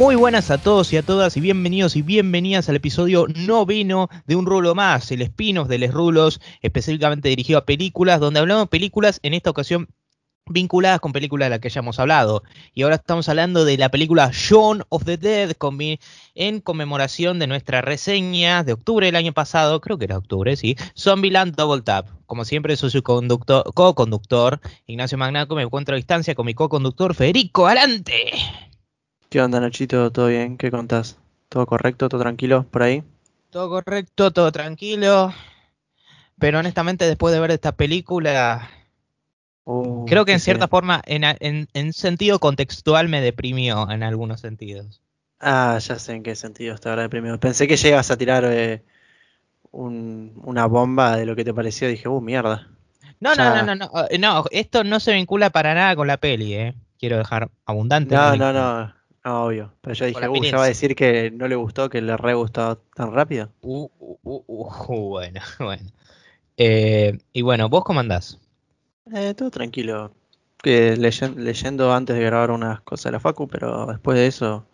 [0.00, 4.34] Muy buenas a todos y a todas y bienvenidos y bienvenidas al episodio noveno de
[4.34, 8.68] Un Rulo Más, el spin-off de Les Rulos, específicamente dirigido a películas, donde hablamos de
[8.68, 9.88] películas, en esta ocasión
[10.46, 12.44] vinculadas con películas de las que ya hemos hablado.
[12.72, 15.54] Y ahora estamos hablando de la película Shaun of the Dead
[16.34, 20.78] en conmemoración de nuestra reseña de octubre del año pasado, creo que era octubre, sí,
[20.96, 22.08] Zombieland Double Tap.
[22.24, 27.66] Como siempre, soy su co-conductor Ignacio Magnaco, me encuentro a distancia con mi co-conductor Federico
[27.66, 28.69] Arante.
[29.30, 30.10] ¿Qué onda, Nachito?
[30.10, 30.58] ¿Todo bien?
[30.58, 31.16] ¿Qué contás?
[31.48, 32.08] ¿Todo correcto?
[32.08, 33.04] ¿Todo tranquilo por ahí?
[33.50, 35.32] Todo correcto, todo tranquilo.
[36.40, 38.68] Pero honestamente, después de ver esta película,
[39.66, 45.00] uh, creo que en cierta forma, en, sentido contextual, me deprimió en algunos sentidos.
[45.38, 47.38] Ah, ya sé en qué sentido ahora deprimido.
[47.38, 48.82] Pensé que llegas a tirar eh,
[49.70, 51.86] una bomba de lo que te pareció.
[51.86, 52.66] Dije, uh, mierda.
[53.20, 56.54] No, no, no, no, no, no, esto no se vincula para nada con la peli,
[56.54, 56.74] eh.
[56.98, 58.16] Quiero dejar abundante.
[58.16, 58.99] No, no, no.
[59.22, 59.72] Ah, obvio.
[59.82, 62.34] Pero yo dije, uh, ya va a decir que no le gustó, que le re
[62.34, 63.50] gustó tan rápido.
[63.60, 65.90] Uh, uh, uh, uh bueno, bueno.
[66.56, 68.38] Eh, y bueno, ¿vos cómo andás?
[69.14, 70.12] Eh, todo tranquilo.
[70.62, 74.66] Que leyendo antes de grabar unas cosas de la Facu, pero después de eso.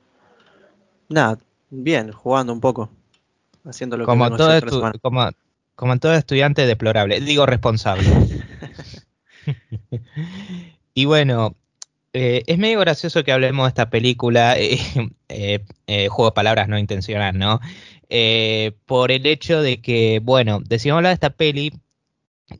[1.08, 1.38] Nada,
[1.70, 2.90] bien, jugando un poco.
[3.64, 5.30] Haciendo lo como que todo como,
[5.76, 8.08] como todo estudiante deplorable, digo responsable.
[10.94, 11.54] y bueno,
[12.18, 14.80] eh, es medio gracioso que hablemos de esta película, eh,
[15.28, 17.60] eh, juego de palabras no intencional, ¿no?
[18.86, 21.72] por el hecho de que, bueno, decimos hablar de esta peli,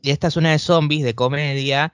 [0.01, 1.93] y esta es una de zombies, de comedia,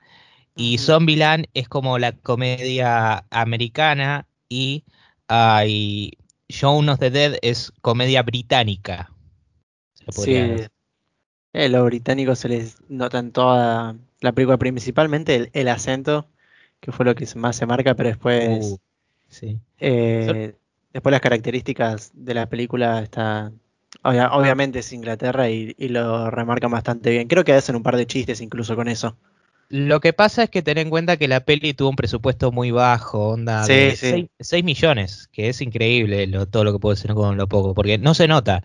[0.56, 4.84] y Zombieland es como la comedia americana, y,
[5.30, 9.10] uh, y Shaun of the Dead es comedia británica.
[10.10, 10.36] sí,
[11.52, 16.28] los británicos se les nota en toda la película, principalmente el acento
[16.84, 18.72] que fue lo que más se marca, pero después.
[18.72, 18.78] Uh,
[19.28, 19.58] sí.
[19.78, 20.54] Eh,
[20.92, 23.50] después las características de la película está.
[24.02, 27.26] obviamente es Inglaterra y, lo remarcan bastante bien.
[27.26, 29.16] Creo que hacen un par de chistes incluso con eso.
[29.70, 32.70] Lo que pasa es que ten en cuenta que la peli tuvo un presupuesto muy
[32.70, 37.48] bajo, onda de 6, millones, que es increíble todo lo que puede ser con lo
[37.48, 38.62] poco, porque no se nota.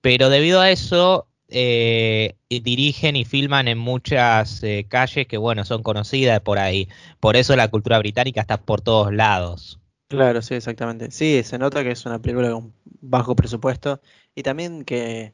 [0.00, 5.82] Pero debido a eso, eh, dirigen y filman en muchas eh, calles que, bueno, son
[5.82, 6.88] conocidas por ahí.
[7.20, 9.80] Por eso la cultura británica está por todos lados.
[10.08, 11.10] Claro, sí, exactamente.
[11.10, 14.00] Sí, se nota que es una película con bajo presupuesto
[14.34, 15.32] y también que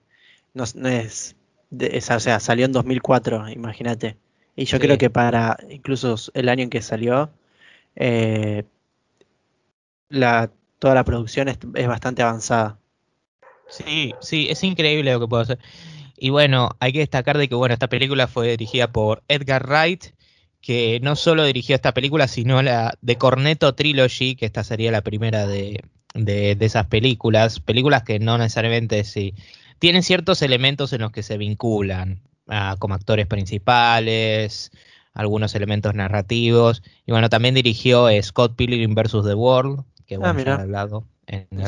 [0.52, 1.36] no, es,
[2.10, 4.16] o sea, salió en 2004, imagínate.
[4.56, 7.30] Y yo creo que para incluso el año en que salió,
[7.96, 8.64] eh,
[10.08, 12.78] la, toda la producción es, es bastante avanzada.
[13.68, 15.58] Sí, sí, es increíble lo que puedo hacer.
[16.24, 20.04] Y bueno, hay que destacar de que bueno, esta película fue dirigida por Edgar Wright,
[20.62, 25.02] que no solo dirigió esta película, sino la de Cornetto Trilogy, que esta sería la
[25.02, 25.84] primera de,
[26.14, 27.60] de, esas películas.
[27.60, 29.34] Películas que no necesariamente sí.
[29.78, 34.72] Tienen ciertos elementos en los que se vinculan, ah, como actores principales,
[35.12, 36.82] algunos elementos narrativos.
[37.04, 39.24] Y bueno, también dirigió Scott Pilgrim vs.
[39.26, 41.66] The World, que bueno, ah, hablado en no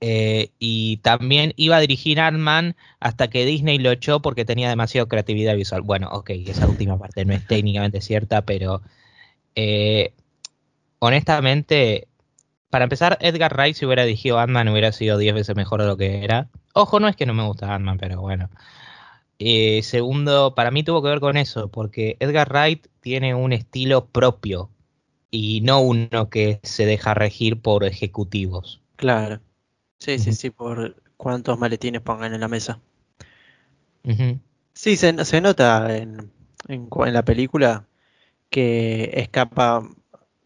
[0.00, 5.08] eh, y también iba a dirigir Ant-Man hasta que Disney lo echó porque tenía demasiada
[5.08, 5.82] creatividad visual.
[5.82, 8.82] Bueno, ok, esa última parte no es técnicamente cierta, pero
[9.54, 10.12] eh,
[10.98, 12.08] honestamente,
[12.70, 15.96] para empezar, Edgar Wright si hubiera dirigido Ant-Man hubiera sido 10 veces mejor de lo
[15.96, 16.48] que era.
[16.74, 18.50] Ojo, no es que no me gusta Ant-Man, pero bueno.
[19.38, 24.06] Eh, segundo, para mí tuvo que ver con eso, porque Edgar Wright tiene un estilo
[24.06, 24.70] propio
[25.30, 28.80] y no uno que se deja regir por ejecutivos.
[28.96, 29.40] Claro.
[29.98, 32.80] Sí, sí, sí, por cuántos maletines pongan en la mesa.
[34.72, 36.30] Sí, se, se nota en,
[36.68, 37.86] en, la película
[38.50, 39.88] que escapa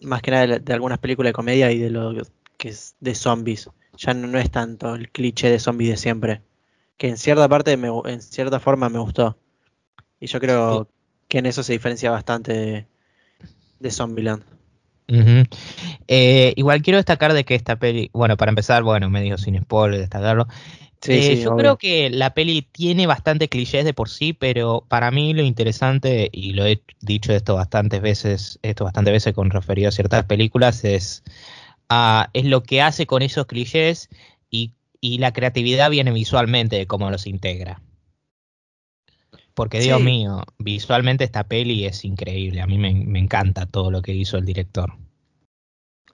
[0.00, 2.14] más que nada de, algunas películas de comedia y de lo
[2.56, 3.68] que es de zombies.
[3.96, 6.42] Ya no, es tanto el cliché de zombies de siempre.
[6.96, 9.36] Que en cierta parte, me, en cierta forma me gustó.
[10.20, 10.88] Y yo creo
[11.28, 12.86] que en eso se diferencia bastante de,
[13.78, 14.44] de Zombieland.
[16.08, 20.00] Eh, igual quiero destacar de que esta peli, bueno, para empezar, bueno, medio sin spoiler,
[20.00, 20.46] destacarlo.
[21.06, 25.32] Eh, yo creo que la peli tiene bastante clichés de por sí, pero para mí
[25.32, 29.92] lo interesante, y lo he dicho esto bastantes veces, esto bastantes veces con referido a
[29.92, 31.22] ciertas películas, es,
[31.90, 34.10] uh, es lo que hace con esos clichés
[34.50, 37.80] y, y la creatividad viene visualmente de cómo los integra.
[39.60, 42.62] Porque Dios mío, visualmente esta peli es increíble.
[42.62, 44.94] A mí me, encanta todo lo que hizo el director.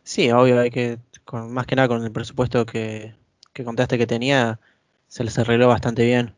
[0.03, 3.15] Sí, obvio, hay que, con, más que nada con el presupuesto que,
[3.65, 4.59] contaste que tenía,
[5.07, 6.35] se les arregló bastante bien.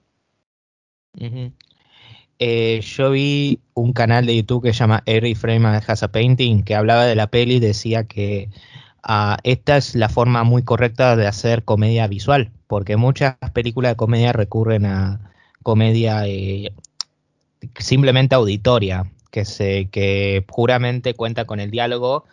[2.38, 6.62] Eh, yo vi un canal de YouTube que se llama Every Frame Has a Painting,
[6.62, 8.50] que hablaba de la peli y decía que
[9.02, 13.96] ah, esta es la forma muy correcta de hacer comedia visual, porque muchas películas de
[13.96, 15.32] comedia recurren a
[15.62, 16.74] comedia eh,
[17.78, 22.24] simplemente auditoria, que se que puramente cuenta con el diálogo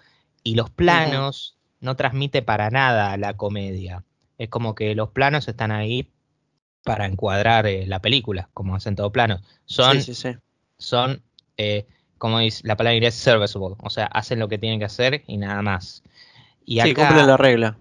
[0.43, 4.03] y los planos no transmite para nada la comedia.
[4.37, 6.11] Es como que los planos están ahí
[6.83, 9.41] para encuadrar eh, la película, como hacen todo plano.
[9.65, 10.37] Son, Sí, sí, sí.
[10.77, 11.21] son
[11.57, 11.85] eh,
[12.17, 13.75] como dice la palabra inglés, serviceable.
[13.79, 16.03] O sea, hacen lo que tienen que hacer y nada más.
[16.65, 17.77] Y Sí, cumplen la regla.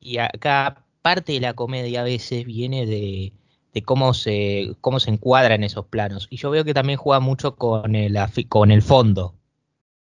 [0.00, 3.32] y acá parte de la comedia a veces viene de,
[3.80, 6.26] de cómo se cómo se encuadran esos planos.
[6.30, 8.16] Y yo veo que también juega mucho con el,
[8.48, 9.34] con el fondo.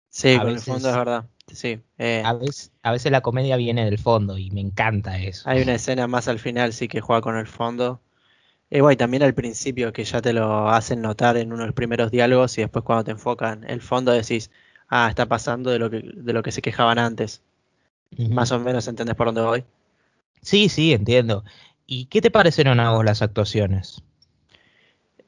[0.10, 1.26] Sí, a con veces- el fondo es verdad.
[1.54, 1.82] Sí.
[1.98, 5.50] eh, A veces, a veces la comedia viene del fondo y me encanta eso.
[5.50, 8.00] hay una escena más al final, sí, que juega con el fondo.
[8.70, 11.68] Eh, bueno, y también al principio, que ya te lo hacen notar en uno de
[11.68, 14.50] los primeros diálogos, y después cuando te enfocan el fondo decís,
[14.88, 17.42] ah, está pasando de lo que, de lo que se quejaban antes.
[18.18, 19.64] Más o menos entendés por dónde voy.
[20.42, 21.44] Sí, sí, entiendo.
[21.94, 24.02] ¿Y qué te parecieron a vos las actuaciones?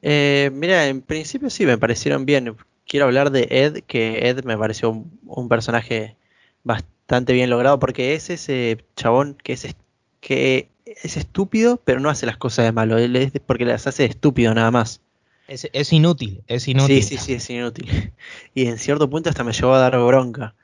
[0.00, 2.56] Eh, mira, en principio sí, me parecieron bien.
[2.86, 6.16] Quiero hablar de Ed, que Ed me pareció un, un personaje
[6.62, 9.76] bastante bien logrado, porque es ese chabón que es,
[10.22, 12.96] que es estúpido, pero no hace las cosas de malo.
[12.96, 15.02] Él es porque las hace estúpido nada más.
[15.48, 17.02] Es, es inútil, es inútil.
[17.02, 18.14] Sí, sí, sí, es inútil.
[18.54, 20.54] Y en cierto punto hasta me llevó a dar bronca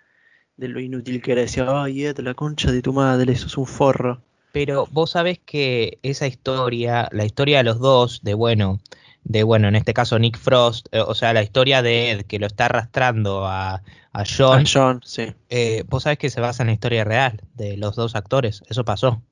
[0.57, 1.43] de lo inútil que era.
[1.43, 4.23] Decía, ay, Ed, la concha de tu madre, eso es un forro.
[4.53, 8.81] Pero vos sabés que esa historia, la historia de los dos, de bueno,
[9.25, 12.39] de bueno, en este caso Nick Frost, eh, o sea, la historia de Ed que
[12.39, 13.83] lo está arrastrando a,
[14.13, 15.33] a John, John, sí.
[15.51, 18.85] eh, vos sabés que se basa en la historia real de los dos actores, eso
[18.85, 19.23] pasó.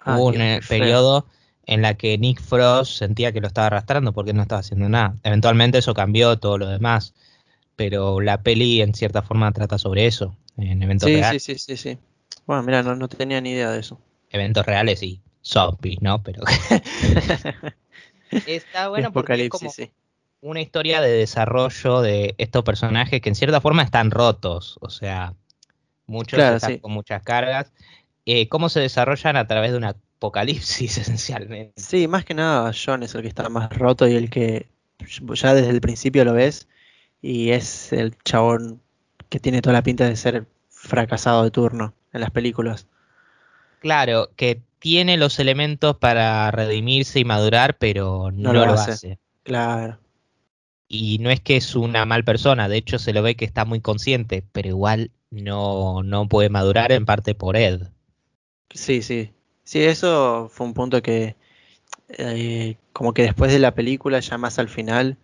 [0.00, 1.26] Ah, Hubo un eh, periodo
[1.66, 5.16] en la que Nick Frost sentía que lo estaba arrastrando porque no estaba haciendo nada.
[5.22, 7.14] Eventualmente eso cambió todo lo demás,
[7.76, 11.42] pero la peli en cierta forma trata sobre eso, en eventos Sí, reales.
[11.42, 11.98] sí, sí, sí, sí.
[12.46, 14.00] Bueno, mira, no, no tenía ni idea de eso.
[14.36, 16.22] Eventos reales y zombies, ¿no?
[16.22, 16.44] Pero
[18.46, 19.90] está bueno porque es como sí.
[20.40, 25.34] una historia de desarrollo de estos personajes que en cierta forma están rotos, o sea,
[26.06, 26.78] muchos Claro, están sí.
[26.78, 27.72] con muchas cargas.
[28.24, 31.80] Eh, ¿Cómo se desarrollan a través de un apocalipsis esencialmente?
[31.80, 34.68] Sí, más que nada John es el que está más roto y el que
[35.34, 36.68] ya desde el principio lo ves
[37.22, 38.80] y es el chabón
[39.28, 42.86] que tiene toda la pinta de ser fracasado de turno en las películas.
[43.86, 48.90] Claro, que tiene los elementos para redimirse y madurar, pero no, lo lo hace.
[48.90, 49.18] hace.
[49.44, 50.00] Claro.
[50.88, 53.64] Y no es que es una mal persona, de hecho se lo ve que está
[53.64, 57.82] muy consciente, pero igual no, no puede madurar en parte por Ed.
[58.70, 59.30] Sí, sí.
[59.62, 61.36] Sí, eso fue un punto que
[62.08, 65.16] eh, como que después de la película, ya más al final,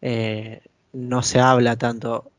[0.00, 0.62] eh,
[0.94, 2.32] no se habla tanto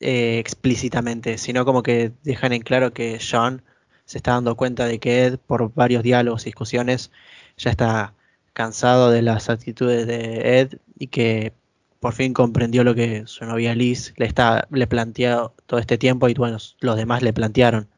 [0.00, 3.62] eh, explícitamente, sino como que dejan en claro que John
[4.06, 7.10] se está dando cuenta de que Ed, por varios diálogos y discusiones,
[7.58, 8.14] ya está
[8.54, 11.52] cansado de las actitudes de Ed y que
[12.00, 16.28] por fin comprendió lo que su novia Liz le está le planteó todo este tiempo
[16.28, 17.88] y bueno, los demás le plantearon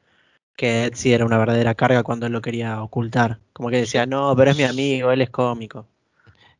[0.57, 3.39] que Ed sí era una verdadera carga cuando él lo quería ocultar.
[3.53, 5.87] Como que decía, no, pero es mi amigo, él es cómico.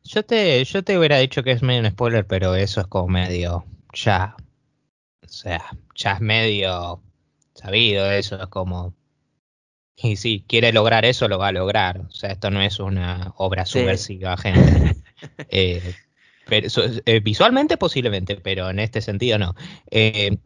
[0.03, 3.09] Yo te, yo te hubiera dicho que es medio un spoiler, pero eso es como
[3.09, 4.35] medio ya.
[5.23, 7.01] O sea, ya es medio
[7.53, 8.93] sabido eso, es como.
[10.01, 12.01] Y si quiere lograr eso, lo va a lograr.
[12.07, 13.79] O sea, esto no es una obra Sí.
[13.79, 14.95] subversiva, gente.
[15.51, 15.81] Eh,
[16.45, 19.55] pero, so- eh, visualmente posiblemente, pero en este sentido no.
[19.91, 20.37] Eh,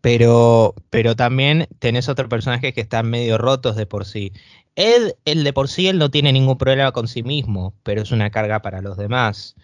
[0.00, 4.32] pero, pero también tenés otros personajes que están medio rotos de por sí.
[4.76, 8.12] Ed, el de por sí, él no tiene ningún problema con sí mismo, pero es
[8.12, 9.56] una carga para los demás.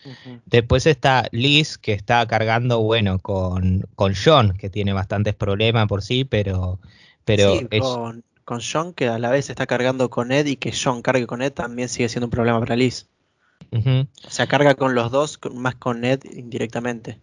[0.46, 6.02] Después está Liz, que está cargando, bueno, con, con John, que tiene bastantes problemas por
[6.02, 6.80] sí, pero,
[7.24, 10.56] pero Sí, es, con, con John, que a la vez está cargando con Ed y
[10.56, 13.08] que John cargue con Ed también sigue siendo un problema para Liz.
[13.72, 17.18] ujú, O sea, carga con los dos, más con Ed indirectamente.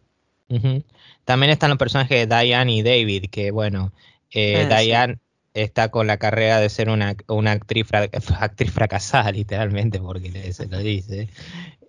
[1.25, 3.93] También están los personajes de Diane y David, que bueno,
[4.31, 4.93] eh, Eh, sí.
[4.93, 5.19] Diane
[5.53, 10.67] está con la carrera de ser una, una actriz, fra- actriz fracasada, literalmente, porque se
[10.67, 11.29] lo dice.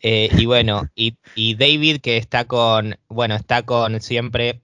[0.03, 4.63] Eh, y bueno, y, y David que está con, bueno, está con siempre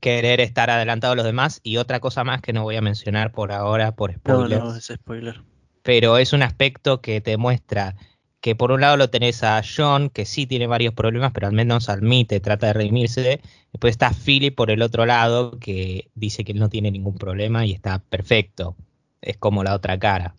[0.00, 3.32] querer estar adelantado a los demás y otra cosa más que no voy a mencionar
[3.32, 4.64] por ahora por No, spoilers.
[4.64, 5.42] no, es spoiler.
[5.82, 7.96] pero es un aspecto que te muestra
[8.40, 11.52] que por un lado lo tenés a John, que sí tiene varios problemas, pero al
[11.52, 13.40] menos admite, trata de redimirse.
[13.72, 17.64] Después está Philip por el otro lado, que dice que él no tiene ningún problema
[17.66, 18.76] y está perfecto.
[19.20, 20.36] Es como la otra cara.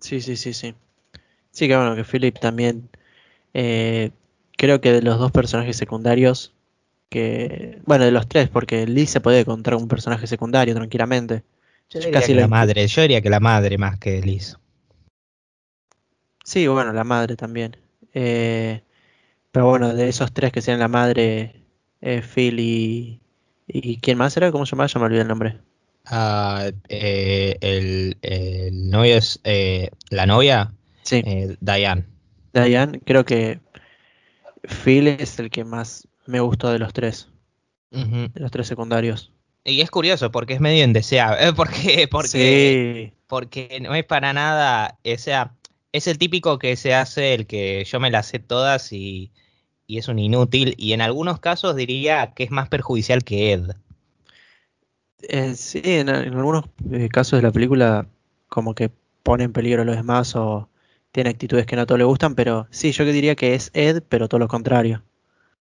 [0.00, 0.74] Sí, sí, sí, sí.
[1.52, 2.90] Sí, que bueno, que Philip también.
[3.54, 4.12] eh,
[4.58, 6.54] creo que de los dos personajes secundarios.
[7.08, 7.80] Que.
[7.86, 11.44] Bueno, de los tres, porque Liz se puede encontrar un personaje secundario tranquilamente.
[11.90, 14.56] Yo diría que la madre, yo diría que la madre más que Liz.
[16.44, 17.76] Sí, bueno, la madre también.
[18.14, 18.82] Eh,
[19.52, 21.62] pero bueno, de esos tres que sean la madre,
[22.00, 23.20] eh, Phil y,
[23.66, 23.98] y.
[23.98, 24.50] ¿Quién más era?
[24.52, 24.86] ¿Cómo se llama?
[24.86, 25.58] Ya me olvidé el nombre.
[26.04, 29.40] Ah, eh, el, el, novio es.
[30.10, 30.72] ¿La novia?
[31.02, 31.22] Sí.
[31.60, 32.04] Diane.
[32.52, 33.60] Diane, creo que
[34.84, 37.28] Phil es el que más me gustó de los tres.
[37.90, 39.32] De los tres secundarios.
[39.64, 41.52] Y es curioso porque es medio indeseable.
[41.56, 42.28] Porque, porque,
[43.12, 43.16] Sí.
[43.26, 44.98] porque no es para nada.
[45.04, 45.54] O sea,
[45.92, 49.32] es el típico que se hace el que yo me las sé todas y,
[49.86, 50.74] y es un inútil.
[50.76, 53.70] Y en algunos casos diría que es más perjudicial que Ed.
[55.28, 58.06] Eh, sí, en, en algunos eh, casos de la película
[58.48, 58.90] como que
[59.22, 60.68] pone en peligro a los demás o
[61.10, 63.70] tiene actitudes que no a todos le gustan, pero sí, yo que diría que es
[63.74, 65.02] Ed, pero todo lo contrario.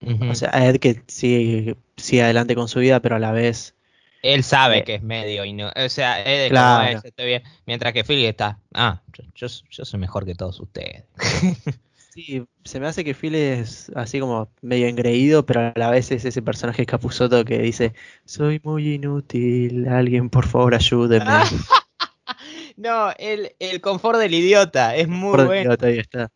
[0.00, 3.74] O sea, Ed que sigue, sigue adelante con su vida, pero a la vez...
[4.22, 5.82] Él sabe Eh, que es medio inútil.
[5.84, 6.86] O sea, Ed es Claro.
[6.88, 7.42] como "Eh, estoy bien.
[7.66, 8.58] Mientras que Phil está.
[8.74, 9.02] Ah,
[9.34, 11.04] yo, yo, soy mejor que todos ustedes.
[12.16, 16.10] Sí, se me hace que Phil es así como medio engreído, pero a la vez
[16.12, 17.92] es ese personaje capuzoto que dice,
[18.24, 21.26] soy muy inútil, alguien por favor ayúdeme.
[22.78, 25.76] no, el, el confort del idiota es muy bueno.
[25.76, 26.30] Dios, ahí está.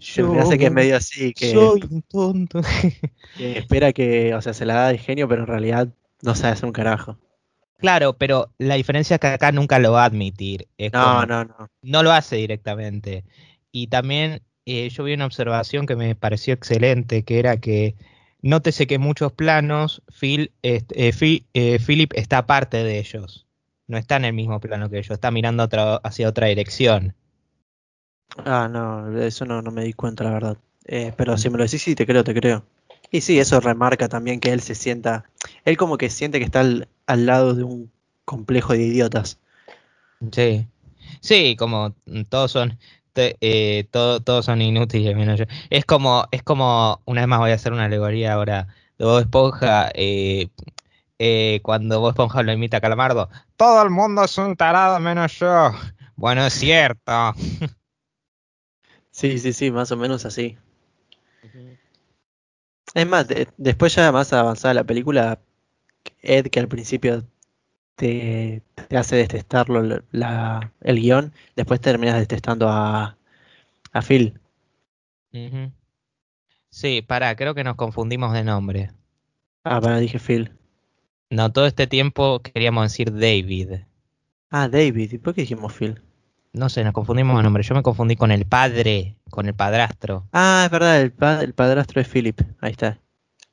[0.00, 2.60] Se me hace que es medio así, que, Soy un tonto.
[3.36, 5.88] que espera que, o sea, se la da de genio, pero en realidad
[6.22, 7.18] no sabe hacer un carajo.
[7.78, 10.66] claro, pero la diferencia es que acá nunca lo va a admitir.
[10.78, 11.70] Es No, como- no, no.
[11.82, 13.24] no lo hace directamente.
[13.70, 17.94] Y también eh, yo vi una observación que me pareció excelente, que era que
[18.42, 23.46] nótese que en muchos planos Phil, este, eh, Phi- eh, Philip está aparte de ellos.
[23.86, 27.14] No está en el mismo plano que ellos, está mirando otra- hacia otra dirección.
[28.44, 30.56] Ah, no, eso no, no me di cuenta, la verdad.
[30.84, 32.64] Eh, pero si me lo decís, sí, te creo, te creo.
[33.10, 35.24] Y sí, eso remarca también que él se sienta,
[35.64, 37.90] él como que siente que está al, al lado de un
[38.24, 39.38] complejo de idiotas.
[40.32, 40.66] Sí.
[41.20, 42.78] Sí, como mm, todos son
[43.12, 45.46] te- eh, todo- todos son inútiles menos yo.
[45.70, 48.68] Es como es como una vez más voy a hacer una alegoría ahora
[48.98, 50.48] de Bob Esponja eh,
[51.18, 53.30] eh, cuando Bob Esponja lo imita a Calamardo.
[53.56, 55.72] Todo el mundo es un tarado menos yo.
[56.16, 57.34] Bueno, es cierto.
[59.20, 60.56] Sí, sí, sí, más o menos así.
[62.94, 65.40] Es más, de- después ya más avanzada la película,
[66.22, 67.26] Ed, que al principio
[67.96, 73.18] te, te hace detestarlo la- la- el guion, después terminas detestando a,
[73.92, 74.40] a Phil.
[76.70, 78.90] Sí, pará, creo que nos confundimos de nombre.
[79.64, 80.52] Ah, para, dije Phil.
[81.30, 83.80] No, todo este tiempo queríamos decir David.
[84.50, 86.02] Ah, David, ¿y por qué dijimos Phil?
[86.58, 87.62] No sé, nos confundimos de nombre.
[87.62, 90.26] Yo me confundí con el padre, con el padrastro.
[90.32, 92.40] Ah, es verdad, el, pa- el padrastro es Philip.
[92.60, 92.98] Ahí está.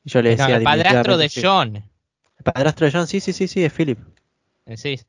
[0.06, 1.30] Yo le No, decía el padrastro de.
[1.42, 1.76] John.
[2.38, 4.00] El padrastro de John, sí, sí, sí, sí, es Philip.
[4.66, 5.08] Decís.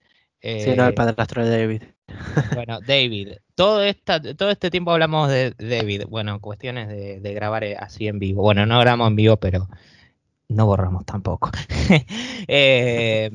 [0.55, 1.83] Sí, no, el Eh, padrastro de David.
[2.53, 3.39] bueno, David.
[3.55, 6.05] Todo, esta, todo este tiempo hablamos de David.
[6.09, 8.43] Bueno, cuestiones de, de grabar eh, así en vivo.
[8.43, 9.69] Bueno, no grabamos en vivo, pero
[10.49, 11.51] no borramos tampoco.
[12.49, 13.31] Eh,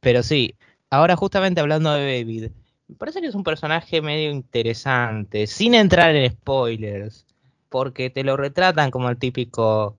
[0.00, 0.56] pero sí,
[0.90, 2.52] ahora justamente hablando de David,
[2.88, 7.26] me parece que es un personaje medio interesante, sin entrar en spoilers,
[7.68, 9.96] porque te lo retratan como el típico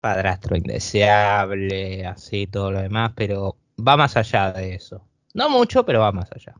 [0.00, 5.04] padrastro indeseable, así todo lo demás, pero va más allá de eso.
[5.34, 6.54] No mucho, pero va más allá.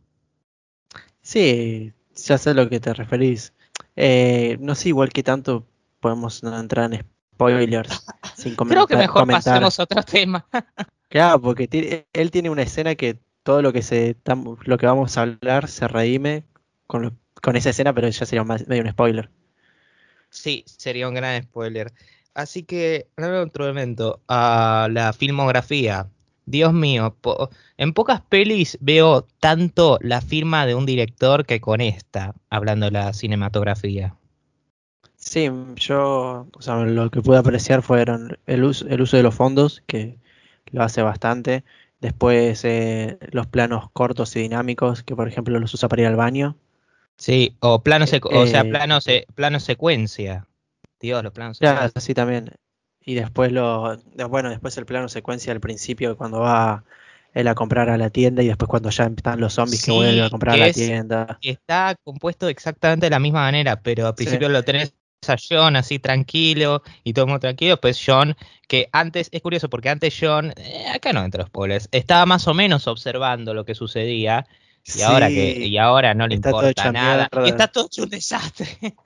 [1.21, 3.53] Sí, ya sé a lo que te referís.
[3.97, 5.67] Eh, no sé igual que tanto
[6.01, 7.05] podemos no entrar en
[7.35, 8.05] spoilers
[8.37, 9.43] sin Creo que comentar- mejor comentar.
[9.45, 10.47] pasemos a otro tema.
[11.09, 11.69] Claro, porque
[12.15, 15.69] él tiene una escena que todo lo que se tam- lo que vamos a hablar
[15.69, 16.45] se redime
[16.87, 19.31] con, lo- con esa escena, pero ya sería más- medio un spoiler.
[20.31, 21.93] Sí, sería un gran spoiler.
[22.35, 26.09] Así que, otro evento, a la filmografía.
[26.47, 31.81] Dios mío, po- en pocas pelis veo tanto la firma de un director que con
[31.81, 34.17] esta, hablando de la cinematografía.
[35.17, 39.35] Sí, yo, o sea, lo que pude apreciar fueron el uso, el uso de los
[39.35, 40.19] fondos, que
[40.71, 41.65] lo hace bastante.
[42.03, 46.17] Después eh, los planos cortos y dinámicos, que por ejemplo los usa para ir al
[46.17, 46.57] baño.
[47.17, 50.47] Sí, o plano secu- o sea, Eh, plano, se- plano secuencia.
[51.01, 51.59] Dios, los planos
[51.95, 52.51] así también.
[53.05, 53.97] Y después lo,
[54.29, 56.85] bueno, después el plano secuencia al principio cuando va
[57.35, 59.97] él a comprar a la tienda y después cuando ya están los zombies que Sí,
[59.97, 61.39] vuelven a comprar a la es- tienda.
[61.41, 64.95] Está compuesto exactamente de la misma manera, pero al principio lo tenés
[65.29, 68.37] a John así tranquilo y todo muy tranquilo, pues John,
[68.69, 72.55] que antes, es curioso porque antes John, eh, acá no entro spoilers, estaba más o
[72.55, 74.47] menos observando lo que sucedía
[74.85, 77.29] y ahora que y ahora no le importa nada.
[77.45, 78.67] y está todo hecho un desastre.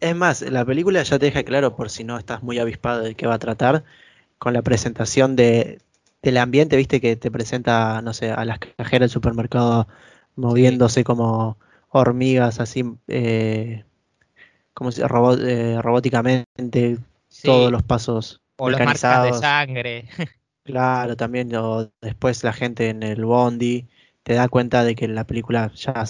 [0.00, 3.16] Es más, la película ya te deja claro, por si no estás muy avispado de
[3.16, 3.82] qué va a tratar,
[4.38, 5.80] con la presentación de,
[6.22, 9.88] del ambiente, viste, que te presenta, no sé, a las cajeras del supermercado
[10.36, 11.58] moviéndose como
[11.88, 13.84] hormigas, así, eh,
[14.78, 20.08] como si robot, eh, robóticamente, Sí, todos los pasos o las marcas de sangre.
[20.62, 23.88] Claro, también o después la gente en el bondi
[24.22, 26.04] te da cuenta de que en la película ya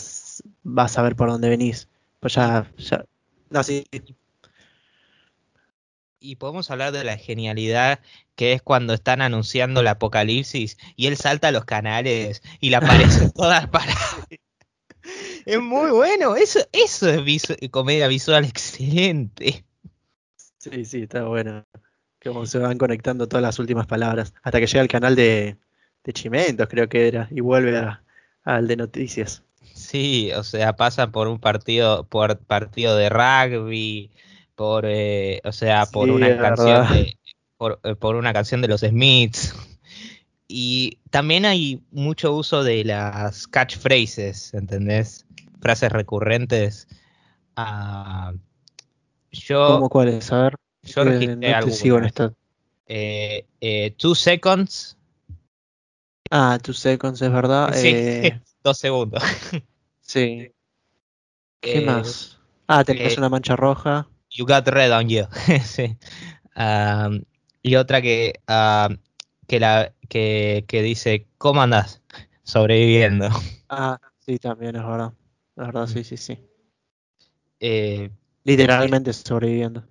[0.65, 1.89] vas a ver por dónde venís.
[2.19, 3.05] Pues ya, ya.
[3.51, 3.85] No, sí.
[6.19, 8.01] Y podemos hablar de la genialidad
[8.35, 12.77] que es cuando están anunciando el apocalipsis y él salta a los canales y le
[12.77, 13.95] aparecen todas para.
[15.49, 19.65] Es muy bueno, eso, eso es visu- comedia visual excelente.
[20.59, 21.65] Sí, sí, está bueno.
[22.23, 24.35] Cómo se van conectando todas las últimas palabras.
[24.43, 25.59] Hasta que llega el canal de,
[26.05, 28.05] de Chimentos, creo que era, y vuelve a-
[28.45, 29.45] al de noticias.
[29.75, 34.11] Sí, o sea, pasa por un partido, por partido de rugby,
[34.55, 37.19] por, eh, o sea, por Sí, una canción de,
[37.57, 39.55] por, eh, por una canción de los Smiths.
[40.49, 45.27] Y también hay mucho uso de las catchphrases, ¿entendés?
[45.61, 46.89] Frases recurrentes.
[47.57, 48.33] Ah,
[49.33, 50.33] yo, ¿Cómo cuál es?
[50.33, 52.33] A ver, yo registré no te sigo en esta.
[52.87, 54.97] Eh, eh, two seconds.
[56.31, 57.71] Ah, Two Seconds, es verdad.
[57.75, 59.23] Sí, Eh, dos segundos.
[60.01, 60.53] sí.
[61.61, 62.39] ¿Qué más?
[62.67, 64.09] Ah, tenés una mancha roja.
[64.31, 65.25] You got red on you.
[65.65, 65.97] sí.
[67.63, 68.41] Y otra que,
[69.47, 72.03] que, la, que, que dice, ¿cómo andás?
[72.43, 73.29] Sobreviviendo.
[73.69, 75.13] Ah, sí, también es verdad.
[75.59, 76.39] Es verdad, sí, sí, sí.
[77.61, 78.11] Eh,
[78.45, 79.85] Literalmente sobreviviendo.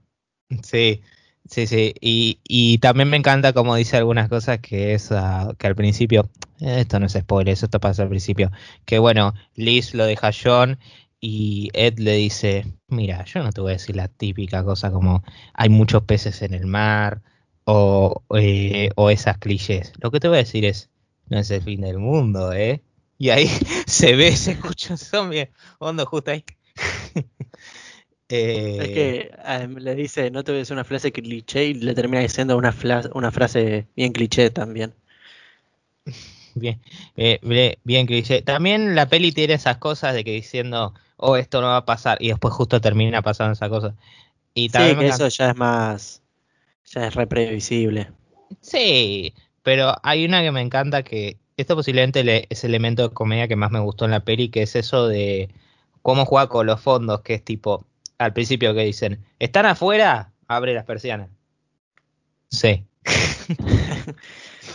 [0.63, 1.01] sí,
[1.49, 1.93] sí, sí.
[2.01, 6.29] Y, y también me encanta como dice algunas cosas que es ah, que al principio,
[6.59, 8.51] eh, esto no es spoiler, eso esto pasa al principio,
[8.85, 10.79] que bueno, Liz lo deja a John
[11.19, 15.23] y Ed le dice, mira, yo no te voy a decir la típica cosa como
[15.53, 17.21] hay muchos peces en el mar
[17.65, 19.93] o, eh, o esas clichés.
[20.01, 20.89] Lo que te voy a decir es,
[21.29, 22.83] no es el fin del mundo, ¿eh?
[23.17, 23.47] Y ahí
[23.87, 25.49] se ve, se escucha un zombie
[25.79, 26.43] hondo justo ahí.
[28.29, 31.73] Eh, Es que eh, le dice, no te voy a decir una frase cliché y
[31.75, 32.75] le termina diciendo una,
[33.13, 34.93] una frase bien cliché también.
[36.55, 36.81] Bien,
[37.15, 37.39] eh,
[37.83, 38.41] bien, cliché.
[38.41, 42.17] También la peli tiene esas cosas de que diciendo, oh, esto no va a pasar,
[42.19, 43.95] y después justo termina pasando esa cosa.
[44.53, 46.23] Y Sí, también me que eso ya es más,
[46.85, 48.11] ya es re previsible.
[48.61, 53.13] Sí, pero hay una que me encanta que esto posiblemente le- es el elemento de
[53.13, 55.49] comedia que más me gustó en la peli, que es eso de
[56.01, 57.85] cómo juega con los fondos, que es tipo,
[58.17, 60.31] al principio que dicen, ¿están afuera?
[60.47, 61.29] Abre las persianas.
[62.49, 62.83] Sí.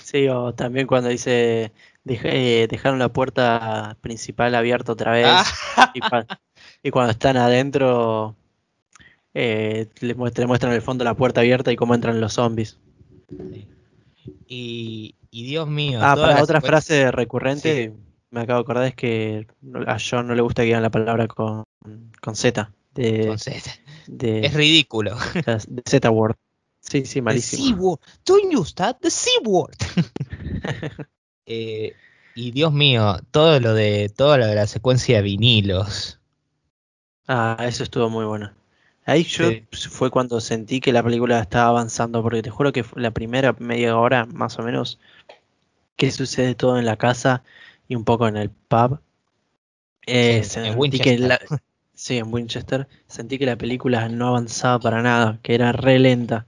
[0.05, 1.73] Sí, o también cuando dice,
[2.05, 6.39] "Dej- eh, dejaron la puerta principal abierta otra vez Ah, y, cua-
[6.83, 8.35] y cuando están adentro
[9.35, 12.79] eh, le, muest- le muestran el fondo la puerta abierta y cómo entran los zombies.
[14.49, 15.99] y, y Dios mío.
[16.01, 17.93] Ah, para otra frase recurrente,
[18.31, 19.47] me acabo de acordar, es que
[19.87, 21.65] a John no le gusta que digan la palabra con,
[22.21, 25.17] con Z, de, Entonces, de, es ridículo.
[25.67, 26.37] de Z word.
[26.81, 27.77] Sí, sí, The malísimo.
[27.77, 28.01] C-word.
[28.27, 29.77] Don't use that, the C-word.
[31.47, 31.95] Eh,
[32.35, 36.19] y Dios mío, todo lo de todo lo de la secuencia de vinilos.
[37.27, 38.53] Ah, eso estuvo muy bueno.
[39.05, 39.67] Ahí yo Sí.
[39.91, 43.97] fue cuando sentí que la película estaba avanzando, porque te juro que la primera media
[43.99, 45.01] hora, más o menos,
[45.97, 47.43] que sucede todo en la casa
[47.89, 49.01] y un poco en el pub.
[50.07, 51.21] Eh, Sí, en que Winchester.
[51.21, 51.39] la,
[51.95, 56.47] sí, en Winchester, sentí que la película no avanzaba para nada, que era re lenta.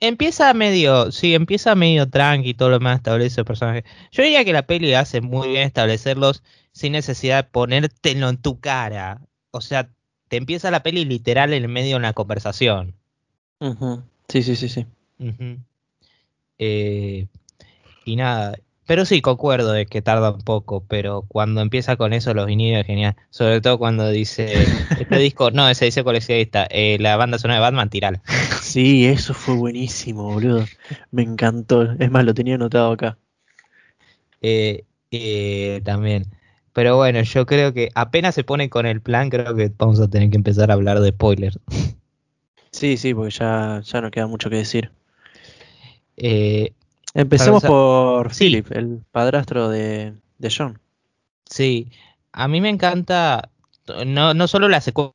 [0.00, 3.84] Empieza medio, sí, empieza medio tranqui, todo lo más establece el personaje.
[4.12, 8.60] Yo diría que la peli hace muy bien establecerlos sin necesidad de ponértelo en tu
[8.60, 9.20] cara.
[9.50, 9.90] O sea,
[10.28, 12.94] te empieza la peli literal en el medio de una conversación.
[14.28, 14.86] Sí, sí, sí, sí.
[15.18, 15.58] Ujú.
[16.58, 17.26] Eh,
[18.04, 18.56] y nada,
[18.88, 22.80] pero sí, concuerdo de que tarda un poco, pero cuando empieza con eso los vinilos
[22.80, 23.16] es genial.
[23.28, 24.50] Sobre todo cuando dice,
[24.98, 28.22] este disco, no, ese dice coleccionista, eh, la banda sonora de Batman, tirala.
[28.62, 30.64] Sí, eso fue buenísimo, boludo.
[31.10, 31.92] Me encantó.
[31.98, 33.18] Es más, lo tenía anotado acá.
[34.40, 36.24] Eh, eh, también.
[36.72, 40.08] Pero bueno, yo creo que apenas se pone con el plan, creo que vamos a
[40.08, 41.58] tener que empezar a hablar de spoilers.
[42.72, 44.90] Sí, sí, porque ya, ya no queda mucho que decir.
[46.18, 46.72] Eh,
[47.14, 48.44] Empecemos por Sí.
[48.44, 50.78] Philip, el padrastro de, de John.
[51.46, 51.88] sí,
[52.32, 53.50] a mí me encanta
[54.06, 55.14] no, no solo la secuencia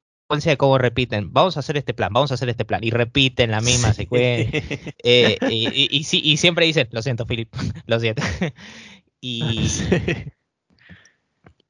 [0.52, 3.52] de cómo repiten, vamos a hacer este plan, vamos a hacer este plan, y repiten
[3.52, 4.62] la misma secuencia.
[5.04, 7.54] Eh, y, y- y sí- y siempre dicen, lo siento, Philip,
[7.86, 8.24] lo siento.
[9.22, 9.86] y, Sí.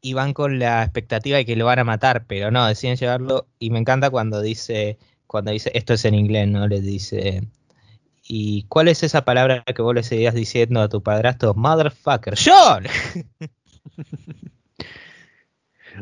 [0.01, 3.47] y van con la expectativa de que lo van a matar, pero no, deciden llevarlo.
[3.59, 6.67] Y me encanta cuando dice, cuando dice, esto es en inglés, ¿no?
[6.67, 7.43] Les dice,
[8.25, 11.53] ¿Y cuál es esa palabra que vos le seguías diciendo a tu padrastro?
[11.53, 12.35] Motherfucker.
[12.43, 12.85] ¡John!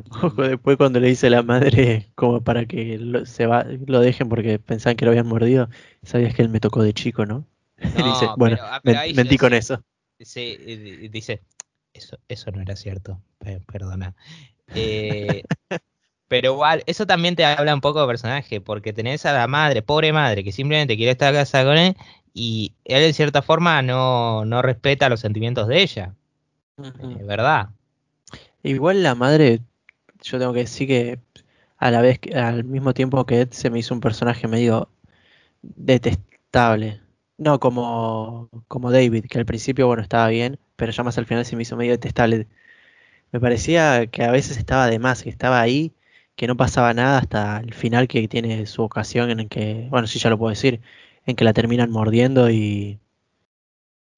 [0.10, 4.00] Ojo, después cuando le dice a la madre como para que lo, se va, lo
[4.00, 5.70] dejen porque pensaban que lo habían mordido,
[6.04, 7.46] sabías que él me tocó de chico, ¿no?
[7.98, 9.84] No, dice, bueno, pero- ah, pero men- ahí mentí con eso.
[10.20, 10.56] Sí,
[11.12, 11.42] dice,
[11.94, 14.16] eso, eso no era cierto, pe- perdona.
[14.76, 15.44] Eh,
[16.32, 19.82] pero igual, eso también te habla un poco de personaje, porque tenés a la madre,
[19.82, 21.98] pobre madre, que simplemente quiere estar casada con él,
[22.34, 26.16] y él en cierta forma no, no respeta los sentimientos de ella,
[27.20, 27.72] es verdad.
[28.64, 29.60] Igual la madre,
[30.22, 31.20] yo tengo que decir que
[31.78, 34.90] a la vez, que- al mismo tiempo que Ed se me hizo un personaje medio
[35.62, 37.02] detestable.
[37.38, 41.46] No como, como David, que al principio, bueno, estaba bien, pero ya más al final
[41.46, 42.48] se me hizo medio detestable.
[43.32, 45.94] Me parecía que a veces estaba de más, que estaba ahí,
[46.42, 50.08] que no pasaba nada hasta el final que tiene su ocasión en el que, bueno,
[50.08, 50.82] sí ya lo puedo decir,
[51.28, 53.00] en que la terminan mordiendo y...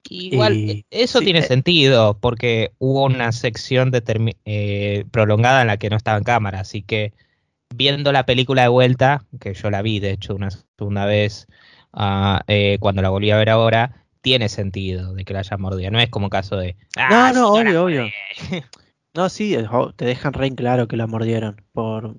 [0.08, 1.42] Igual, Y- e- eso sí, tiene eh.
[1.42, 3.92] sentido, porque hubo una sección
[4.46, 7.12] eh, prolongada en la que no estaba en cámara, así que
[7.76, 11.46] viendo la película de vuelta, que yo la vi de hecho una segunda vez,
[12.46, 16.00] eh, cuando la volví a ver ahora, tiene sentido de que la haya mordido, no
[16.00, 16.74] es como caso de...
[16.96, 17.84] "Ah, No, no, obvio, mordí".
[17.84, 18.12] obvio.
[19.14, 19.56] No, sí,
[19.96, 22.16] te dejan re en claro que la mordieron por,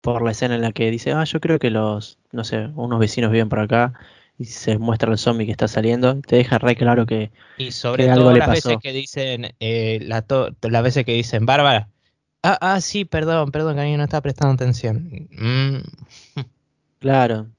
[0.00, 2.98] por la escena en la que dice, ah, yo creo que los, no sé, unos
[2.98, 3.92] vecinos viven por acá
[4.38, 8.04] y se muestra el zombie que está saliendo, te deja re claro que, Y sobre
[8.04, 8.70] que algo todo le las pasó.
[8.70, 10.24] veces que dicen, eh, la
[10.62, 11.90] las veces que dicen, Bárbara,
[12.42, 15.28] ah, ah, sí, perdón, perdón, que alguien no está prestando atención.
[15.30, 15.82] Mm,
[16.98, 17.50] claro.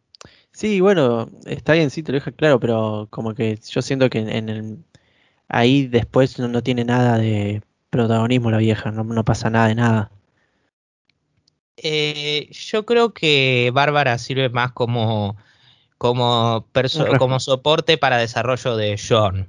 [0.52, 4.20] Sí, bueno, está bien, sí, te lo deja claro, pero como que yo siento que
[4.20, 4.86] en, en el,
[5.50, 9.76] ahí después no, no tiene nada de protagonismo la vieja, no, no pasa nada de
[9.76, 10.12] nada.
[11.78, 15.38] Eh, yo creo que Bárbara sirve más como,
[15.98, 16.68] como,
[17.18, 19.48] como soporte para desarrollo de John.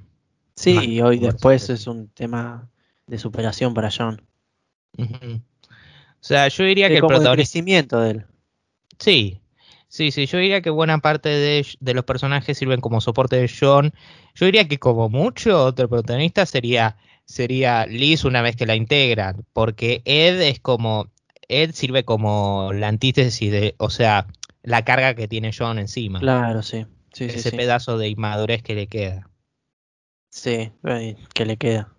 [0.55, 2.69] Sí, Más y hoy después es un tema
[3.07, 4.21] de superación para John.
[4.97, 7.35] O sea, yo diría que el como protagonista...
[7.35, 8.25] crecimiento de él.
[8.99, 9.41] Sí,
[9.87, 13.49] sí, sí, yo diría que buena parte de, de los personajes sirven como soporte de
[13.49, 13.93] John.
[14.35, 16.95] Yo diría que como mucho otro protagonista sería,
[17.31, 21.09] sería Liz una vez que la integran, porque Ed es como,
[21.47, 24.27] Ed sirve como la antítesis de, o sea,
[24.63, 26.19] la carga que tiene John encima.
[26.19, 26.85] Claro, sí.
[27.13, 27.57] Sí, ese sí.
[27.57, 29.29] pedazo de inmadurez que le queda.
[30.29, 31.93] Sí, eh, que le queda.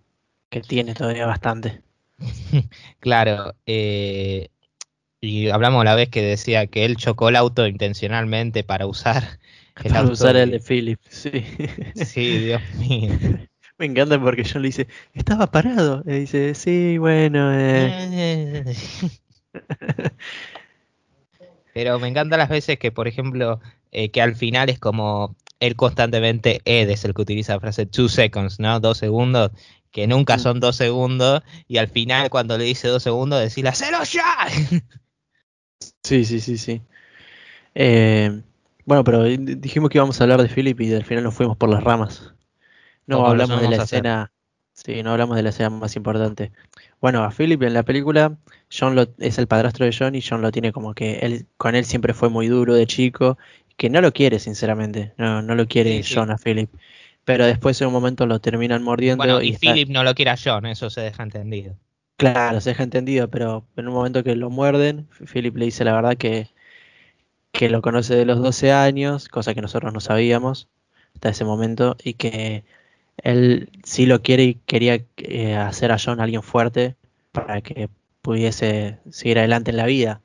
[0.49, 1.81] Que tiene todavía bastante.
[2.99, 4.49] Claro, eh,
[5.21, 9.39] y hablamos la vez que decía que él chocó el auto intencionalmente para usar
[9.83, 11.31] el Para auto usar de- el de Philip, sí.
[11.95, 13.17] Sí, Dios mío.
[13.77, 16.03] Me encanta porque John le dice, estaba parado.
[16.05, 18.75] Y dice, sí, bueno, eh.
[21.73, 23.59] Pero me encantan las veces que, por ejemplo,
[23.91, 27.85] eh, que al final es como él constantemente, Ed es el que utiliza la frase
[27.85, 28.79] two seconds, ¿no?
[28.79, 29.51] Dos segundos,
[29.91, 34.03] que nunca son dos segundos, y al final cuando le dice dos segundos, decirle, ¡hacelo
[34.03, 34.23] ya!
[36.01, 36.81] Sí, sí, sí, sí.
[37.75, 38.41] Eh,
[38.85, 41.69] bueno, pero dijimos que íbamos a hablar de Philip y al final nos fuimos por
[41.69, 42.33] las ramas.
[43.07, 44.31] No hablamos de la escena.
[44.73, 46.51] Sí, no hablamos de la escena más importante.
[46.99, 48.37] Bueno, a Philip en la película,
[48.75, 51.75] John lo, es el padrastro de John y John lo tiene como que él con
[51.75, 53.37] él siempre fue muy duro de chico,
[53.77, 55.13] que no lo quiere, sinceramente.
[55.17, 56.15] No, no lo quiere Sí, sí.
[56.15, 56.69] John a Philip.
[57.23, 60.15] Pero después en un momento lo terminan mordiendo Bueno, y y está- Philip no lo
[60.15, 61.75] quiere a John, eso se deja entendido.
[62.17, 65.93] Claro, se deja entendido, pero en un momento que lo muerden, Philip le dice la
[65.93, 66.47] verdad que,
[67.51, 70.69] que lo conoce de los 12 años, cosa que nosotros no sabíamos
[71.13, 72.65] hasta ese momento, y que
[73.17, 76.95] él sí lo quiere y quería eh, hacer a John alguien fuerte
[77.31, 77.89] para que
[78.21, 80.21] pudiese seguir adelante en la vida.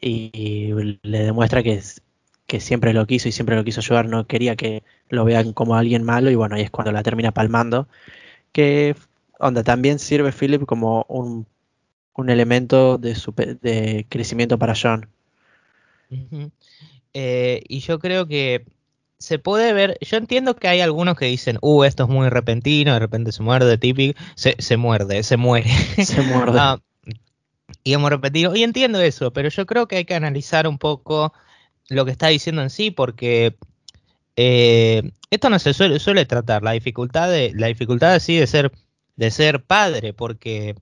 [0.00, 1.80] Y, le demuestra que,
[2.60, 6.02] siempre lo quiso y siempre lo quiso ayudar, no quería que lo vean como alguien
[6.02, 7.88] malo, y bueno, ahí es cuando la termina palmando.
[8.52, 8.94] Que
[9.38, 11.46] onda, también sirve Philip como un,
[12.28, 15.08] elemento de, crecimiento para John.
[17.14, 18.66] Eh, y yo creo que
[19.22, 22.92] se puede ver, yo entiendo que hay algunos que dicen, uh, esto es muy repentino,
[22.92, 25.70] de repente se muerde, típico, se, se muerde, se muere.
[26.04, 26.58] Se muerde.
[26.58, 26.80] Ah,
[27.84, 31.32] y hemos repetido, y entiendo eso, pero yo creo que hay que analizar un poco
[31.88, 33.56] lo que está diciendo en sí, porque
[34.34, 38.72] eh, esto no se suele, suele tratar, la dificultad de, la dificultad así de ser,
[39.14, 40.74] de ser padre, porque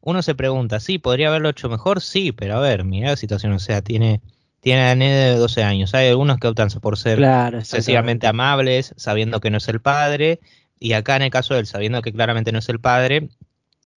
[0.00, 3.52] uno se pregunta, sí, podría haberlo hecho mejor, sí, pero a ver, mira la situación,
[3.52, 4.20] o sea, tiene,
[4.64, 8.94] tiene a nene de 12 años, hay algunos que optan por ser Claro, excesivamente amables,
[8.96, 10.40] sabiendo que no es el padre,
[10.80, 13.28] y acá en el caso de él, sabiendo que claramente no es el padre,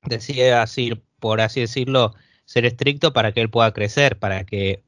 [0.03, 4.83] decide así, por así decirlo, ser estricto para que él pueda crecer, para que,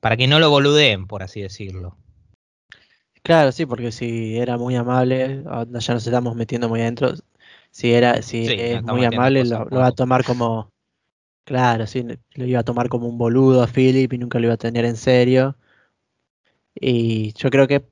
[0.00, 1.96] para que no lo boludeen, por así decirlo.
[3.22, 7.14] Claro, sí, porque si era muy amable, ahora ya nos estamos metiendo muy adentro.
[7.70, 10.71] Si era, si Sí, es muy amable, lo, va a tomar como,
[11.44, 14.54] claro, sí, lo iba a tomar como un boludo a Philip y nunca lo iba
[14.54, 15.56] a tener en serio.
[16.74, 17.84] Y yo creo que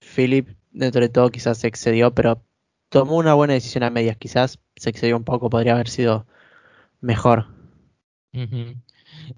[0.00, 2.42] Philip, dentro de todo, quizás se excedió, pero
[2.88, 4.16] tomó una buena decisión a medias.
[4.16, 6.26] Quizás se excedió un poco, podría haber sido
[7.00, 7.46] mejor.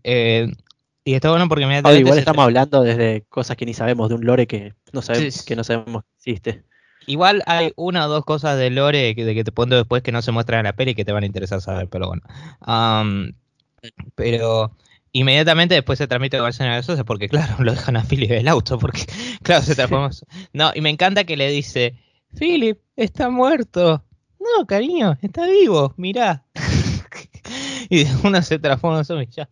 [0.04, 0.52] Eh,
[1.04, 4.16] y está bueno porque Ahora, inmediatamente igual estamos hablando desde cosas que ni sabemos, de
[4.16, 5.46] un lore que no sabemos, Sí, sí.
[5.46, 6.64] que no sabemos que existe.
[7.08, 10.12] Igual hay una o dos cosas de Lore que, de que te cuento después que
[10.12, 12.22] no se muestran en la peli que te van a interesar saber, pero bueno.
[14.14, 14.76] Pero
[15.12, 18.78] inmediatamente después se transmite a eso es porque, claro, lo dejan a Philip del auto,
[18.78, 19.06] porque,
[19.42, 20.10] claro, se transforma.
[20.52, 21.96] No, y me encanta que le dice,
[22.38, 24.04] Philip, está muerto.
[24.38, 26.44] No, cariño, está vivo, mirá.
[27.88, 29.48] y uno se transforma en zombie, ya.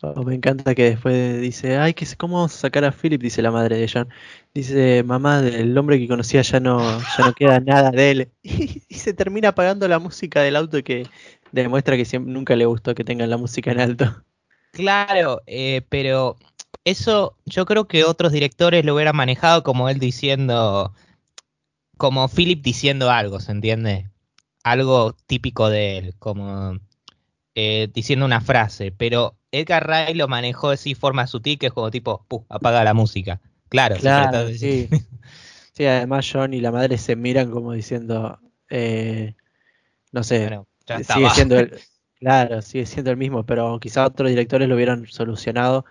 [0.00, 3.20] Me encanta que después dice, ay, que ¿cómo vamos a sacar a Philip?
[3.20, 4.08] Dice la madre de John.
[4.54, 8.28] Dice, mamá, del hombre que conocía ya no, ya no queda nada de él.
[8.42, 11.06] Y, se termina apagando la música del auto que
[11.50, 14.24] demuestra que siempre, nunca le gustó que tengan la música en alto.
[14.72, 16.36] Claro, eh, pero
[16.84, 20.92] eso yo creo que otros directores lo hubieran manejado como él diciendo,
[21.96, 24.10] como Philip diciendo algo, ¿se entiende?
[24.62, 26.78] Algo típico de él, como
[27.54, 31.72] eh, diciendo una frase, pero Edgar Wright lo manejó de así forma sutil, que es
[31.72, 33.40] como tipo, "Puh, apaga la música.
[33.68, 34.88] Claro, Claro, de- sí.
[35.74, 39.36] Sí, además John y la madre se miran como diciendo, eh,
[40.12, 41.34] no sé, Bueno, sigue estaba.
[41.34, 41.78] siendo el,
[42.20, 45.84] claro, sigue siendo el mismo, pero quizá otros directores lo hubieran solucionado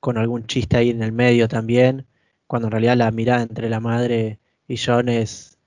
[0.00, 2.06] con algún chiste ahí en el medio también,
[2.46, 5.58] cuando en realidad la mirada entre la madre y John es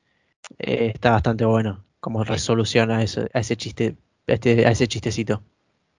[0.60, 3.97] eh, está bastante bueno, como resolución a ese, a ese chiste,
[4.28, 5.43] este, a ese chistecito.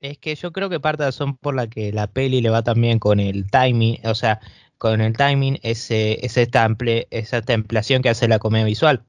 [0.00, 2.48] Es que yo creo que parte de la razón por la que la peli le
[2.50, 4.40] va también con el timing, o sea,
[4.78, 9.02] con el timing, ese, ese temple, esa templación que hace la comedia visual.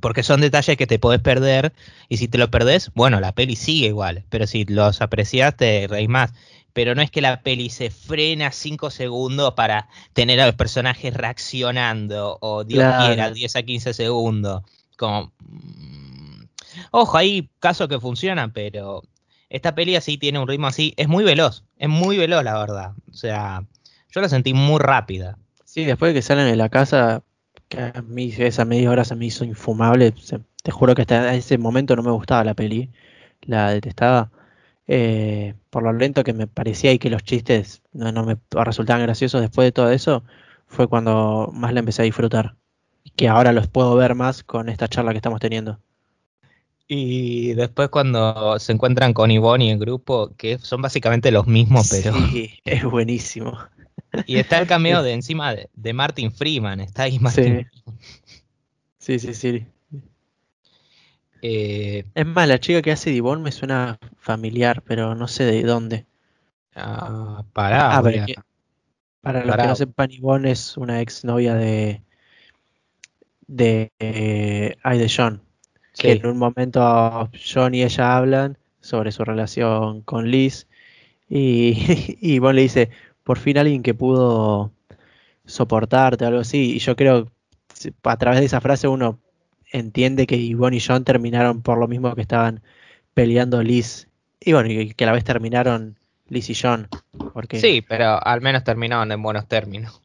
[0.00, 1.72] Porque son detalles que te podés perder,
[2.08, 5.86] y si te lo perdés, bueno, la peli sigue igual, pero si los aprecias te
[5.88, 6.32] reís más.
[6.72, 11.14] Pero no es que la peli se frena 5 segundos para tener a los personajes
[11.14, 13.06] reaccionando, o Dios Claro.
[13.06, 14.62] quiera, 10 a 15 segundos.
[14.96, 15.32] Como.
[15.40, 16.44] mm,
[16.92, 19.02] Ojo, hay casos que funcionan, pero
[19.50, 22.92] esta peli así tiene un ritmo así, es muy veloz, es muy veloz la verdad.
[23.10, 23.64] O sea,
[24.10, 25.38] yo la sentí muy rápida.
[25.64, 27.22] Sí, después de que salen de la casa,
[27.68, 30.14] que a mí esa media hora se me hizo infumable.
[30.20, 32.90] se- te juro que hasta ese momento no me gustaba la peli,
[33.42, 34.30] la detestaba.
[34.88, 39.02] eh, por lo lento que me parecía y que los chistes no, no me resultaban
[39.02, 40.24] graciosos después de todo eso,
[40.66, 42.56] fue cuando más la empecé a disfrutar.
[43.04, 45.78] Y que ahora los puedo ver más con esta charla que estamos teniendo.
[46.88, 51.86] Y después cuando se encuentran con Ivonne y el grupo, que son básicamente los mismos,
[51.88, 52.12] pero...
[52.12, 53.58] Sí, es buenísimo.
[54.24, 57.66] Y está el cameo de encima de, de Martin Freeman, está ahí Martin.
[58.98, 59.66] Sí, sí, sí.
[61.42, 65.62] Eh, Es más, la chica que hace Divon me suena familiar, pero no sé de
[65.62, 66.06] dónde.
[66.76, 68.34] ah, pará, Ah, que-
[69.22, 69.62] para los Pará.
[69.62, 72.02] que no sepan, Yvonne es una ex novia de
[73.46, 75.42] de eh, ay, de John.
[75.98, 80.66] Que en un momento John y ella hablan sobre su relación con Liz
[81.28, 82.90] y, y Yvonne le dice,
[83.24, 84.72] por fin alguien que pudo
[85.44, 86.76] soportarte, algo así.
[86.76, 87.30] Y yo creo,
[88.04, 89.18] a través de esa frase uno
[89.72, 92.62] entiende que Yvonne y John terminaron por lo mismo que estaban
[93.14, 94.08] peleando Liz.
[94.40, 96.88] Y bueno, y que a la vez terminaron Liz y John.
[97.32, 100.00] Porque Sí, pero al menos terminaron en buenos términos.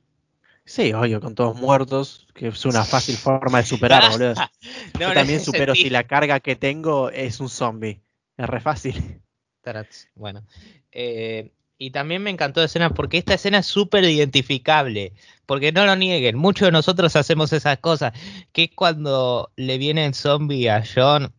[0.65, 4.33] Sí, obvio, con todos muertos, que es una fácil forma de superar, boludo.
[4.99, 8.01] No, Yo también supero si la carga que tengo es un zombie.
[8.37, 9.21] Es re fácil.
[9.61, 10.45] Tarats, Bueno.
[10.91, 15.13] Eh, y también me encantó la escena porque esta escena es súper identificable.
[15.45, 18.13] Porque no lo nieguen, muchos de nosotros hacemos esas cosas.
[18.53, 21.33] Que es cuando le viene el zombie a John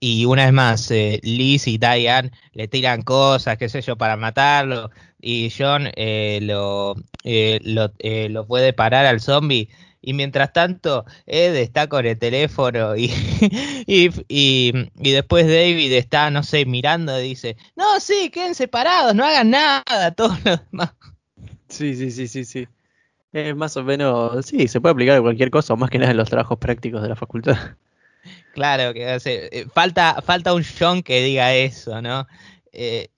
[0.00, 4.16] y una vez más eh, Liz y Diane le tiran cosas, qué sé yo, para
[4.16, 4.90] matarlo.
[5.20, 9.68] Y John eh, lo, eh, lo, eh, lo puede parar al zombie.
[10.02, 13.06] Y mientras tanto, Ed está con el teléfono y,
[13.86, 19.14] y, y, y después David está, no sé, mirando y dice, no, sí, queden separados,
[19.14, 20.94] no hagan nada, todo lo demás.
[21.68, 22.66] Sí, sí, sí, sí, sí.
[23.32, 26.16] Es más o menos, sí, se puede aplicar a cualquier cosa, más que nada en
[26.16, 27.76] los trabajos prácticos de la facultad.
[28.54, 32.26] Claro, que hace, falta, falta un John que diga eso, ¿no?
[32.72, 33.08] Eh,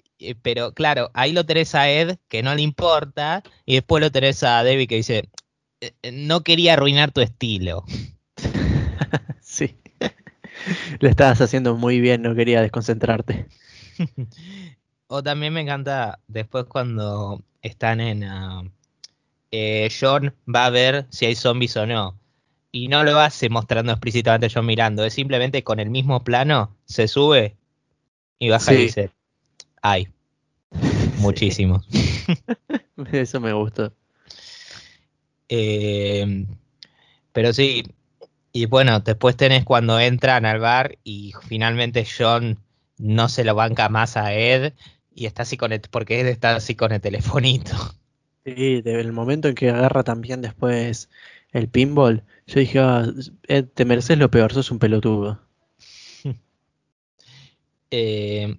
[0.42, 4.42] pero claro, ahí lo tenés a Ed, que no le importa, y después lo tenés
[4.42, 5.28] a David que dice,
[5.80, 7.84] "Eh, eh, no quería arruinar tu estilo.
[9.40, 9.76] Sí.
[11.00, 13.46] Lo estabas haciendo muy bien, no quería desconcentrarte.
[15.08, 18.62] o también me encanta después cuando están en, ah,
[19.50, 22.18] eh, John va a ver si hay zombies o no.
[22.70, 26.74] Y no lo hace mostrando explícitamente a John mirando, es simplemente con el mismo plano,
[26.86, 27.56] se sube
[28.38, 29.10] y baja y dice,
[29.82, 30.08] hay,
[31.22, 31.86] muchísimos.
[33.12, 33.92] Eso me gustó.
[35.48, 36.46] Eh,
[37.32, 37.84] pero sí,
[38.52, 42.58] y bueno, después tenés cuando entran al bar y finalmente John
[42.98, 44.74] no se lo banca más a Ed
[45.14, 47.72] y está así con el, porque Ed está así con el telefonito.
[48.44, 51.08] Sí, de- el momento en que agarra también después
[51.52, 53.06] el pinball, yo dije, ah,
[53.48, 55.40] Ed, te mereces lo peor, sos un pelotudo.
[57.90, 58.56] Eh,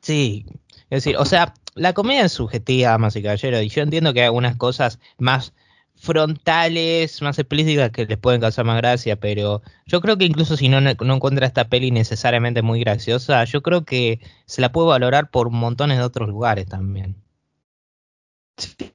[0.00, 0.46] sí,
[0.90, 4.20] es decir, o sea, la comedia es subjetiva, damas y caballeros, y yo entiendo que
[4.20, 5.54] hay algunas cosas más
[5.94, 10.68] frontales, más explícitas que les pueden causar más gracia, pero yo creo que incluso si
[10.68, 15.30] no, no encuentra esta peli necesariamente muy graciosa, yo creo que se la puede valorar
[15.30, 17.16] por montones de otros lugares también.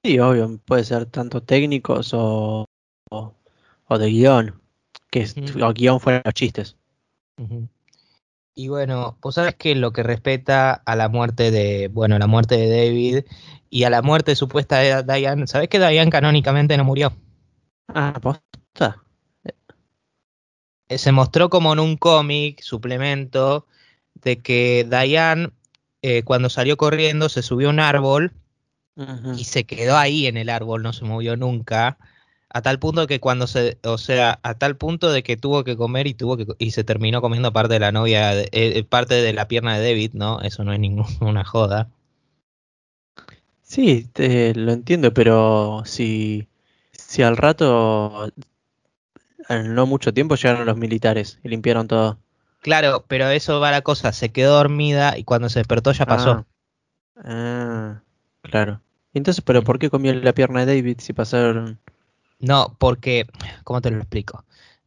[0.04, 2.66] Sí, obvio, puede ser tanto técnicos o,
[3.12, 3.36] o,
[3.88, 4.62] o de guion,
[5.12, 5.66] que Ujú.
[5.66, 6.76] o guion fuera los chistes.
[7.38, 7.68] Ujú.
[8.56, 12.56] Y bueno, pues sabes que lo que respeta a la muerte de, bueno, la muerte
[12.56, 13.26] de David
[13.70, 17.14] y a la muerte supuesta de Diane, ¿sabes que Diane canónicamente no murió?
[17.90, 19.04] Ah, posta.
[20.88, 23.68] Eh, Se mostró como en un cómic, suplemento,
[24.14, 25.52] de que Diane
[26.02, 28.32] eh, cuando salió corriendo se subió a un árbol
[29.36, 31.98] y se quedó ahí en el árbol, no se movió nunca,
[32.58, 35.76] a tal punto que cuando se, o sea, a tal punto de que tuvo que
[35.78, 39.34] comer y tuvo que y se terminó comiendo parte de la novia, eh, parte de
[39.34, 40.42] la pierna de David, ¿no?
[40.42, 41.90] Eso no es ninguna joda.
[43.62, 46.48] Sí, te- lo entiendo, pero si,
[46.92, 48.32] si al rato,
[49.50, 52.20] en no mucho tiempo, llegaron los militares y limpiaron todo.
[52.62, 56.42] Claro, pero eso va la cosa, se quedó dormida y cuando se despertó ya pasó.
[56.42, 56.46] Ah,
[57.18, 58.02] ah,
[58.42, 58.82] claro.
[59.14, 61.80] Entonces, ¿pero por qué comió la pierna de David si pasaron?
[62.40, 63.26] No, porque,
[63.64, 64.44] ¿cómo te lo explico?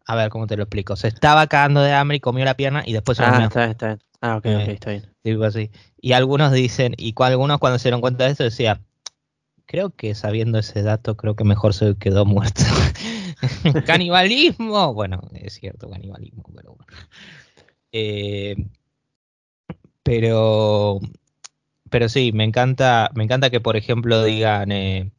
[0.06, 0.96] A ver, ¿cómo te lo explico?
[0.96, 3.70] Se estaba cagando de hambre y comió la pierna y después se Ah, está bien,
[3.72, 3.98] está bien.
[4.20, 5.06] Ah, ok, Eh, ok, está bien.
[5.22, 5.70] Tipo así.
[6.00, 8.84] Y algunos dicen, y cu- algunos cuando se dieron cuenta de eso decían,
[9.66, 12.62] creo que sabiendo ese dato, creo que mejor se quedó muerto.
[13.86, 14.94] Canibalismo.
[14.94, 16.86] Bueno, es cierto, canibalismo, pero bueno.
[17.92, 18.56] Eh,
[20.02, 21.00] pero,
[21.90, 25.10] pero sí, me encanta, me encanta que por ejemplo digan, eh,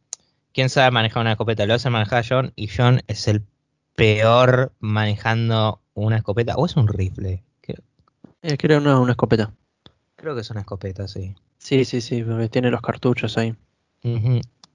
[0.60, 1.66] ¿quién sabe manejar una escopeta?
[1.66, 3.44] Lo hace manejar John y John es el
[3.96, 7.46] peor manejando una escopeta, o es un rifle.
[7.62, 7.82] Creo,
[8.42, 9.54] Eh, creo una, una escopeta.
[10.18, 11.34] creo que es una escopeta, sí.
[11.60, 13.56] Sí, sí, sí, porque tiene los cartuchos ahí.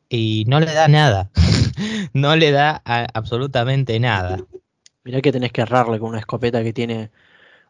[0.08, 1.30] Y no le da nada.
[2.14, 2.80] no le da
[3.12, 4.38] absolutamente nada.
[5.04, 7.10] Mirá que tenés que errarle con una escopeta que tiene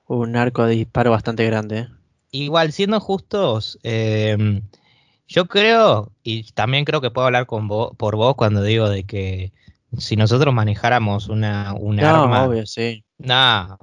[0.07, 1.79] un arco de disparo bastante grande.
[1.79, 1.88] ¿eh?
[2.31, 4.62] Igual, siendo justos, eh,
[5.29, 9.05] yo creo, y también creo que puedo hablar con vos, por vos cuando digo de
[9.05, 9.53] que
[9.99, 12.47] si nosotros manejáramos una, una No, arma.
[12.47, 13.05] obvio, sí.
[13.19, 13.77] Nah,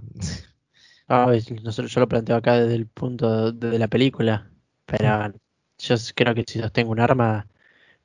[1.08, 1.26] Ah,
[1.64, 4.50] nosotros, yo lo planteo acá desde el punto de, de la película,
[4.86, 5.34] pero
[5.78, 7.48] yo creo que si sostengo un arma,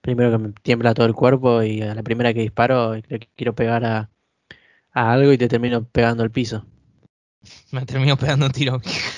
[0.03, 3.31] primero que me tiembla todo el cuerpo y a la primera que disparo creo que
[3.37, 4.11] quiero pegar a,
[4.93, 6.67] a algo y te termino pegando al piso.
[7.73, 8.81] me terminó pegando un tiro.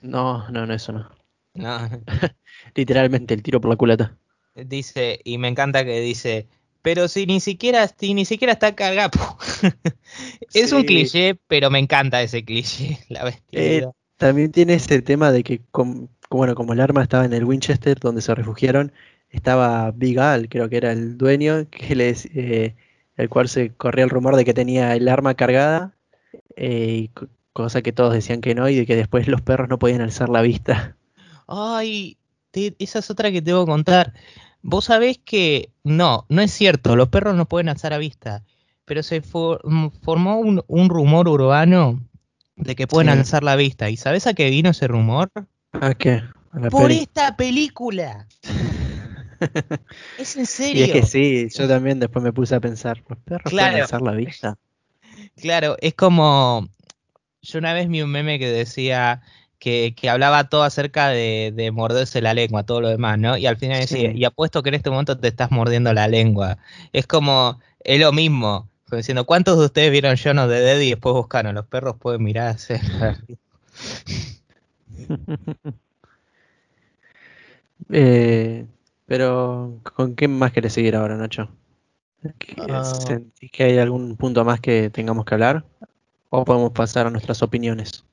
[0.00, 1.10] No, no, no, eso no.
[1.54, 1.88] No.
[2.74, 4.16] Literalmente el tiro por la culata.
[4.54, 6.46] Dice, y me encanta que dice,
[6.82, 9.10] pero si ni siquiera, si ni siquiera está cargado.
[10.54, 13.92] es un cliché, pero me encanta ese cliché, la bestialidad.
[14.16, 17.98] También tiene ese tema de que, com- bueno, como el arma estaba en el Winchester
[18.00, 18.92] donde se refugiaron,
[19.28, 22.74] estaba Big Al, creo que era el dueño, que les, eh,
[23.16, 25.94] el cual se corría el rumor de que tenía el arma cargada,
[26.56, 29.68] eh, y co- cosa que todos decían que no, y de que después los perros
[29.68, 30.96] no podían alzar la vista.
[31.46, 32.16] Ay,
[32.56, 34.14] te- esa es otra que te debo contar.
[34.62, 38.42] Vos sabés que no, no es cierto, los perros no pueden alzar a vista,
[38.86, 42.00] pero se for- mm, formó un, un rumor urbano
[42.56, 43.18] de que pueden Sí.
[43.18, 43.90] alzar la vista.
[43.90, 45.30] ¿Y sabés a qué vino ese rumor?
[45.72, 46.22] ¿A qué?
[46.52, 47.00] A la Por peli.
[47.00, 48.26] esta película.
[50.18, 50.84] Es en Y serio.
[50.86, 53.68] es que sí, yo también después me puse a pensar, ¿los perros Claro.
[53.72, 54.56] pueden alzar la vista?
[55.36, 56.66] Claro, es como.
[57.42, 59.20] Yo una vez vi un meme que decía
[59.58, 63.36] que, que hablaba todo acerca de, de morderse la lengua, todo lo demás, ¿no?
[63.36, 64.18] Y al final decía, Sí.
[64.18, 66.58] y apuesto que en este momento te estás mordiendo la lengua.
[66.92, 68.68] Es como, es lo mismo.
[68.88, 71.54] como Diciendo, ¿cuántos de ustedes vieron John of the Dead y después buscaron?
[71.54, 72.56] Los perros pueden mirar
[77.90, 78.66] Eh,
[79.06, 81.48] pero, ¿con qué más querés seguir ahora, Nacho?
[82.38, 82.82] ¿Qué- Ah.
[82.84, 85.64] ¿Sentís que hay algún punto más que tengamos que hablar?
[86.30, 88.04] ¿O podemos pasar a nuestras opiniones?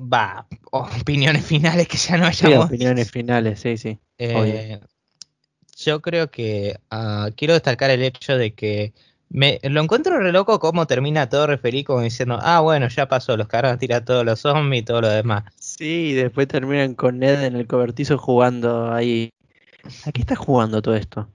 [0.00, 3.98] Va, opiniones finales que ya no Sí, hayamos opiniones finales, sí, sí.
[4.18, 4.78] Eh,
[5.76, 8.92] yo creo que ah, quiero destacar el hecho de que
[9.28, 13.36] me lo encuentro re loco cómo termina todo referido como diciendo, ah, bueno, ya pasó,
[13.36, 15.44] los carros tiran todos los zombies y todo lo demás.
[15.58, 19.30] Sí, y después terminan con Ned en el cobertizo jugando ahí.
[20.04, 21.28] ¿A qué está jugando todo esto?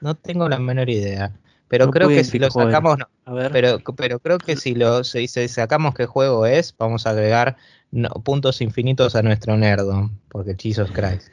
[0.00, 1.32] No tengo la menor idea.
[1.68, 3.50] Pero No creo que si lo sacamos, no, A ver.
[3.52, 7.56] pero, pero creo que si lo si, si sacamos qué juego es, vamos a agregar
[7.90, 10.10] no- puntos infinitos a nuestro nerdo.
[10.28, 11.28] Porque Jesus Christ.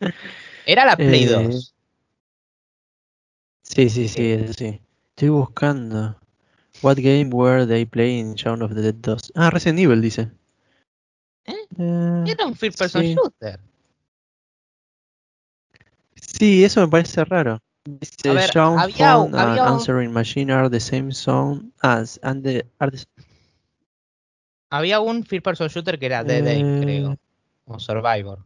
[0.66, 1.74] Era la Play Eh, 2.
[3.62, 4.80] Sí, sí, sí, eso sí.
[5.10, 6.18] Estoy buscando.
[6.82, 9.32] What game were they playing in Shaun of the Dead 2?
[9.34, 10.30] Ah, Resident Evil dice.
[11.44, 11.54] ¿Eh?
[11.78, 13.14] Eh, Era un first person sí.
[13.14, 13.60] shooter.
[16.14, 17.60] Sí, eso me parece raro.
[18.00, 22.20] Dice ver, había phone un- and había un- answering machine are the same sound as
[22.22, 23.04] and the are the-
[24.70, 26.80] Había un first person shooter que era Dead Aim, Eh.
[26.82, 27.16] creo.
[27.64, 28.40] O Survivor.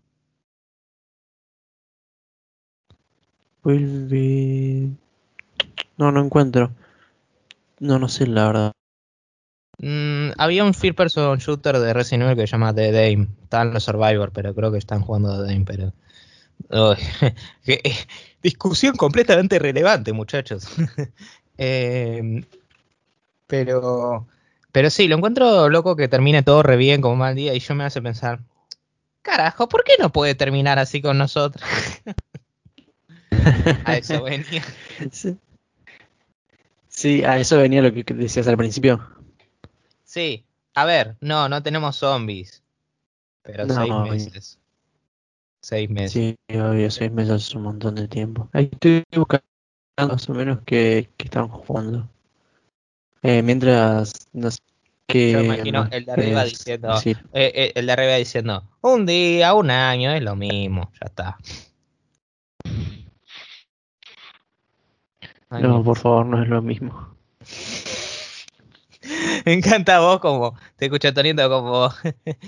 [3.65, 4.91] will be
[5.97, 6.73] No, no encuentro.
[7.81, 8.73] No, no sé la verdad.
[9.79, 13.29] Mm, había un first person shooter de Resident Evil que se llama Dead Aim.
[13.43, 15.93] Están los Survivor, pero creo que están jugando Dead Aim, pero.
[17.67, 17.95] Eh,
[18.43, 20.67] discusión completamente relevante, muchachos.
[21.59, 22.45] Eh,
[23.47, 24.27] pero.
[24.73, 27.75] Pero sí, lo encuentro loco que termine todo re bien como mal día y yo
[27.75, 28.41] me hace pensar.
[29.21, 31.63] Carajo, ¿por qué no puede terminar así con nosotros?
[33.85, 34.65] A eso venía.
[35.11, 35.37] Sí.
[36.89, 39.07] Sí, a eso venía lo que decías al principio.
[40.05, 40.45] Sí,
[40.75, 42.63] a ver, no, no tenemos zombies.
[43.43, 44.59] Pero No, seis meses.
[45.63, 46.13] Seis meses.
[46.13, 48.49] Sí, obvio, seis meses es un montón de tiempo.
[48.53, 49.45] Ahí estoy buscando
[49.97, 52.09] más o menos que, que están jugando.
[53.23, 54.29] Eh, mientras,
[55.07, 59.55] qué Yo imagino el de arriba diciendo, eh, eh, el de arriba diciendo, un día,
[59.55, 61.39] un año, es lo mismo, ya está.
[65.49, 67.15] Ay, No, por favor, no es lo mismo.
[69.47, 71.89] Me encanta vos como, te escucho Tonito como,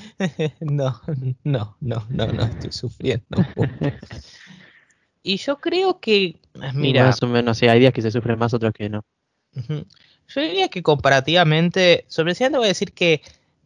[0.60, 1.00] no,
[1.44, 3.24] no, no, no, no, estoy sufriendo.
[5.26, 6.38] Y yo creo que, Y
[6.74, 9.02] mira, más o menos, sí, hay días que se sufren más, otros que no.
[10.28, 13.22] Yo diría que comparativamente, sobre te voy a decir que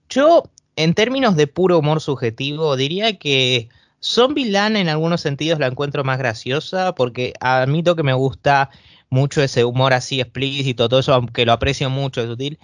[0.09, 0.45] yo,
[0.77, 3.69] en términos de puro humor subjetivo, diría que
[4.01, 8.71] Zombieland en algunos sentidos la encuentro más graciosa, porque admito que me gusta
[9.11, 12.59] mucho ese humor así explícito, todo eso, aunque lo aprecio mucho, es sutil,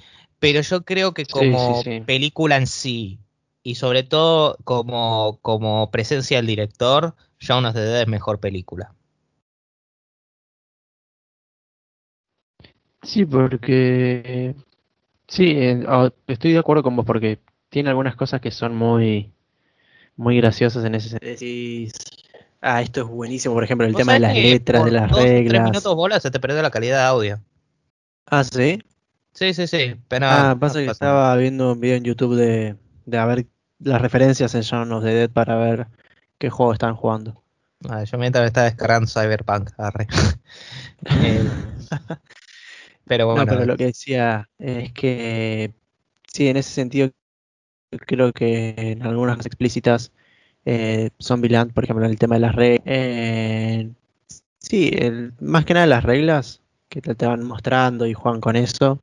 [0.45, 2.01] pero yo creo que como sí, sí.
[2.01, 3.19] película en sí,
[3.63, 8.95] y sobre todo como, como presencia del director, Shaun of the Dead es mejor película.
[13.03, 14.55] Sí, porque...
[15.27, 15.57] Sí,
[16.27, 17.39] estoy de acuerdo con vos porque
[17.71, 19.33] tiene algunas cosas que son muy,
[20.15, 21.33] muy graciosas en ese sentido.
[21.33, 21.95] Decís,
[22.61, 25.21] ah, esto es buenísimo, por ejemplo, el tema de las letras, por de las dos
[25.21, 25.71] o tres reglas.
[25.71, 27.41] minutos bola se te perdió la calidad de audio.
[28.27, 28.79] Ah, sí.
[29.35, 29.97] Sí, sí, sí.
[30.09, 32.77] Pero Ah, no pasa que estaba viendo un video en YouTube de,
[33.07, 33.47] de a ver
[33.79, 35.89] las referencias en Shaun of the Dead para ver
[36.39, 37.43] qué juego están jugando.
[37.89, 40.07] Ah, yo mientras estaba descargando Cyberpunk, arre.
[41.21, 41.45] Eh,
[43.07, 45.75] pero bueno, No, pero lo que decía es que
[46.33, 47.11] sí, en ese sentido
[48.07, 50.13] creo que en algunas cosas explícitas
[50.67, 53.91] eh, Zombieland, por ejemplo, en el tema de las reglas, eh,
[54.61, 56.63] sí, el- más que nada las reglas
[57.01, 59.01] que te, van mostrando y juegan con eso,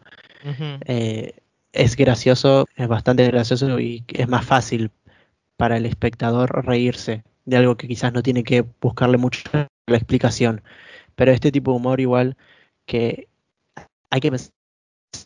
[0.86, 1.34] eh,
[1.74, 4.92] es gracioso, es bastante gracioso y es más fácil
[5.58, 9.42] para el espectador reírse de algo que quizás no tiene que buscarle mucho
[9.88, 10.62] la explicación.
[11.16, 12.38] Pero este tipo de humor igual
[12.86, 13.28] que
[14.10, 14.52] hay que pensar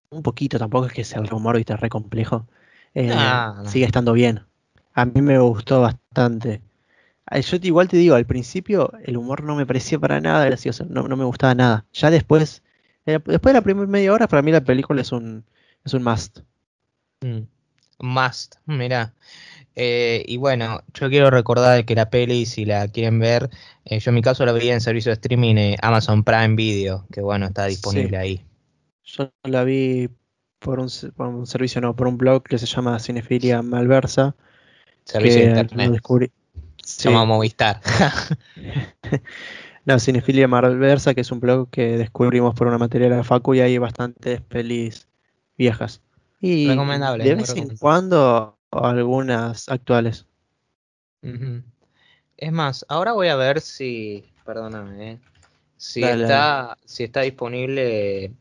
[0.09, 2.47] un poquito, tampoco es que sea el humor, viste, re complejo.
[2.93, 3.69] eh.
[3.69, 4.41] Sigue estando bien.
[4.93, 6.61] A mí me gustó bastante.
[7.27, 10.45] Ah, Yo te- igual te digo, al principio el humor no me parecía para nada
[10.45, 11.85] gracioso, no, no me gustaba nada.
[11.93, 12.63] Ya después,
[13.05, 15.45] eh, después de la primera media hora, para mí la película es un,
[15.83, 16.39] es un must.
[17.21, 17.41] mm.
[17.99, 19.13] Must, mira.
[19.75, 23.49] Eh, y bueno, yo quiero recordar que la peli, si la quieren ver,
[23.85, 27.07] eh, yo en mi caso la vi en servicio de streaming eh, Amazon Prime Video,
[27.11, 28.19] que bueno, está disponible Sí.
[28.19, 28.45] ahí.
[29.05, 30.09] Yo la vi
[30.59, 34.35] por un, se- por un servicio, no, por un blog que se llama Cinefilia Malversa,
[35.05, 35.91] Servicio de lo internet.
[35.91, 36.31] descubrí.
[36.85, 37.09] Se Sí.
[37.09, 37.81] llama Movistar.
[39.85, 43.53] No, Cinefilia Malversa, que es un blog que descubrimos por una materia de la Facu
[43.53, 45.07] y hay bastantes pelis
[45.59, 46.01] viejas.
[46.41, 50.25] Y Recomendable, de vez en cuando algunas actuales.
[52.37, 55.19] Es más, ahora voy a ver si, perdóname, eh,
[55.77, 58.31] si Dale, está, si está disponible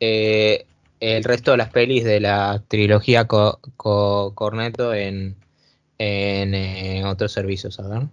[0.00, 0.66] eh,
[0.98, 5.36] el resto de las pelis de la trilogía Co- Co- Cornetto en,
[6.02, 8.08] en eh, otros servicios, a ver.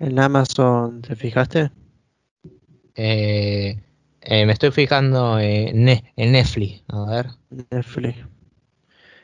[0.00, 1.70] En Amazon, ¿te fijaste?
[2.96, 3.80] Eh,
[4.22, 6.82] eh, me estoy fijando en, en Netflix.
[6.88, 7.26] A ver.
[7.70, 8.18] Netflix.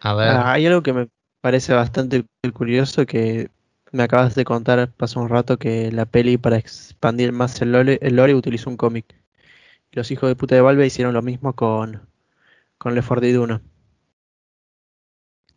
[0.00, 0.28] A ver.
[0.28, 1.08] Ah, hay algo que me
[1.40, 3.50] parece bastante curioso que
[3.90, 7.98] me acabas de contar pasó un rato que la peli para expandir más el lore,
[8.00, 9.14] el lore utilizó un cómic.
[9.90, 12.08] Los hijos de puta de Valve hicieron lo mismo con,
[12.78, 13.71] con Left 4 Dead 1.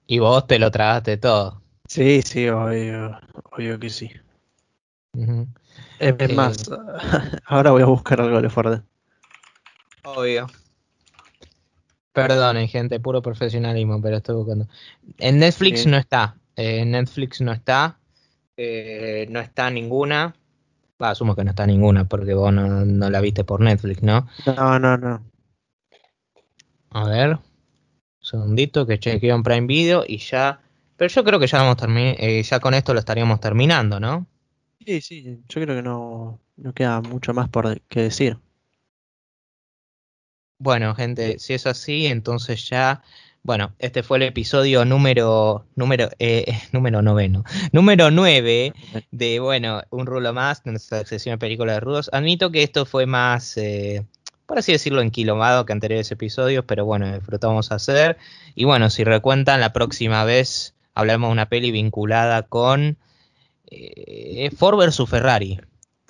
[0.08, 1.62] Y vos te lo tragaste todo.
[1.88, 3.18] Sí, sí, obvio,
[3.51, 4.12] obvio que sí.
[5.99, 6.58] Es es Eh, más,
[7.45, 8.84] ahora voy a buscar algo de Left 4 Dead.
[10.03, 10.47] Obvio.
[12.12, 14.68] Perdonen, gente, puro profesionalismo, pero estoy buscando.
[15.18, 15.89] En Netflix Sí.
[15.89, 16.38] no está.
[16.56, 17.97] eh, en Netflix no está.
[18.58, 20.34] eh, no está ninguna.
[21.01, 24.28] Va, asumo que no está ninguna porque vos no, no la viste por Netflix, ¿no?
[24.45, 25.22] No, no, no.
[26.91, 27.38] A ver.
[28.26, 30.60] Un segundito que chequeo en Prime Video y ya.
[30.98, 34.26] Pero yo creo que ya, vamos eh, ya con esto lo estaríamos terminando, ¿no?
[34.84, 38.40] Sí, sí, yo creo que no, no queda mucho más por que decir.
[40.58, 43.04] Bueno, gente, si es así, entonces ya,
[43.44, 48.74] bueno, este fue el episodio número, número, eh, número noveno, número nueve
[49.12, 52.10] de, bueno, un rulo más, nuestra sección de películas de rudos.
[52.12, 54.04] Admito que esto fue más, eh,
[54.46, 58.18] por así decirlo, enquilomado que anteriores episodios, pero bueno, disfrutamos hacer.
[58.56, 62.98] Y bueno, si recuentan, la próxima vez hablaremos de una peli vinculada con
[63.72, 65.60] eh, Ford vs Ferrari.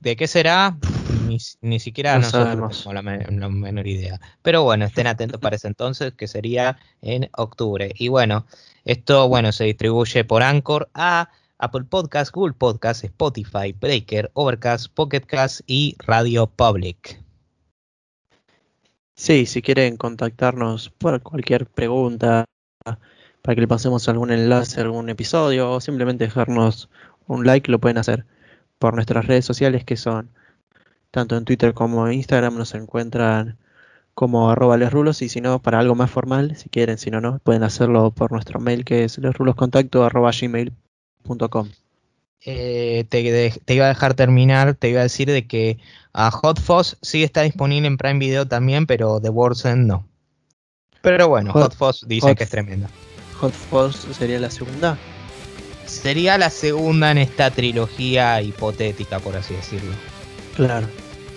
[0.01, 0.77] ¿De qué será?
[1.25, 4.19] Ni, ni siquiera No nosotros tenemos la, men- la menor idea.
[4.41, 7.91] Pero bueno, estén atentos para ese entonces, que sería en octubre.
[7.97, 8.45] Y bueno,
[8.83, 15.21] esto bueno se distribuye por Anchor a Apple Podcast, Google Podcast, Spotify, Breaker, Overcast, Pocket
[15.21, 17.24] Cast y Radio Public.
[19.18, 22.45] Sí, si quieren contactarnos por cualquier pregunta,
[23.41, 26.89] para que le pasemos algún enlace, algún episodio, o simplemente dejarnos
[27.28, 28.26] un like, lo pueden hacer
[28.80, 30.30] por nuestras redes sociales que son
[31.11, 33.57] tanto en Twitter como en Instagram nos encuentran
[34.13, 37.39] como arroba lesrulos y si no, para algo más formal, si quieren, si no, no,
[37.39, 40.32] pueden hacerlo por nuestro mail que es lesruloscontacto arroba.
[42.47, 43.21] Eh, te,
[43.73, 45.79] iba a dejar terminar, te iba a decir de que
[46.13, 50.05] a Hot Fuzz sí está disponible en Prime Video también, pero The World's End no.
[51.01, 52.87] Pero bueno, Hot- Hot, Fuzz dice Hot- que es tremenda.
[53.39, 54.97] Hot Fuzz sería la segunda.
[55.87, 59.91] Sería la segunda en esta trilogía hipotética, por así decirlo.
[60.55, 60.87] Claro.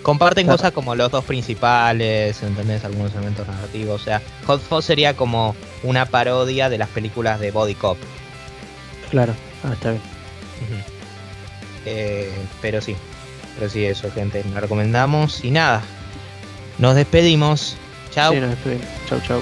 [0.03, 0.57] Comparten Claro.
[0.57, 2.83] cosas como los dos principales, ¿entendés?
[2.85, 4.01] Algunos elementos narrativos.
[4.01, 7.97] O sea, Hot Fuzz sería como una parodia de las películas de Body Cop.
[9.09, 9.33] Claro.
[9.63, 10.01] Ah, está bien.
[10.61, 10.98] Ujú.
[11.85, 12.95] Eh, pero sí,
[13.57, 14.43] pero sí, eso, gente.
[14.53, 15.81] La recomendamos y nada.
[16.77, 17.77] Nos despedimos.
[18.11, 18.33] Chao.
[18.33, 18.87] Sí, nos despedimos.
[19.07, 19.41] Chau, chau.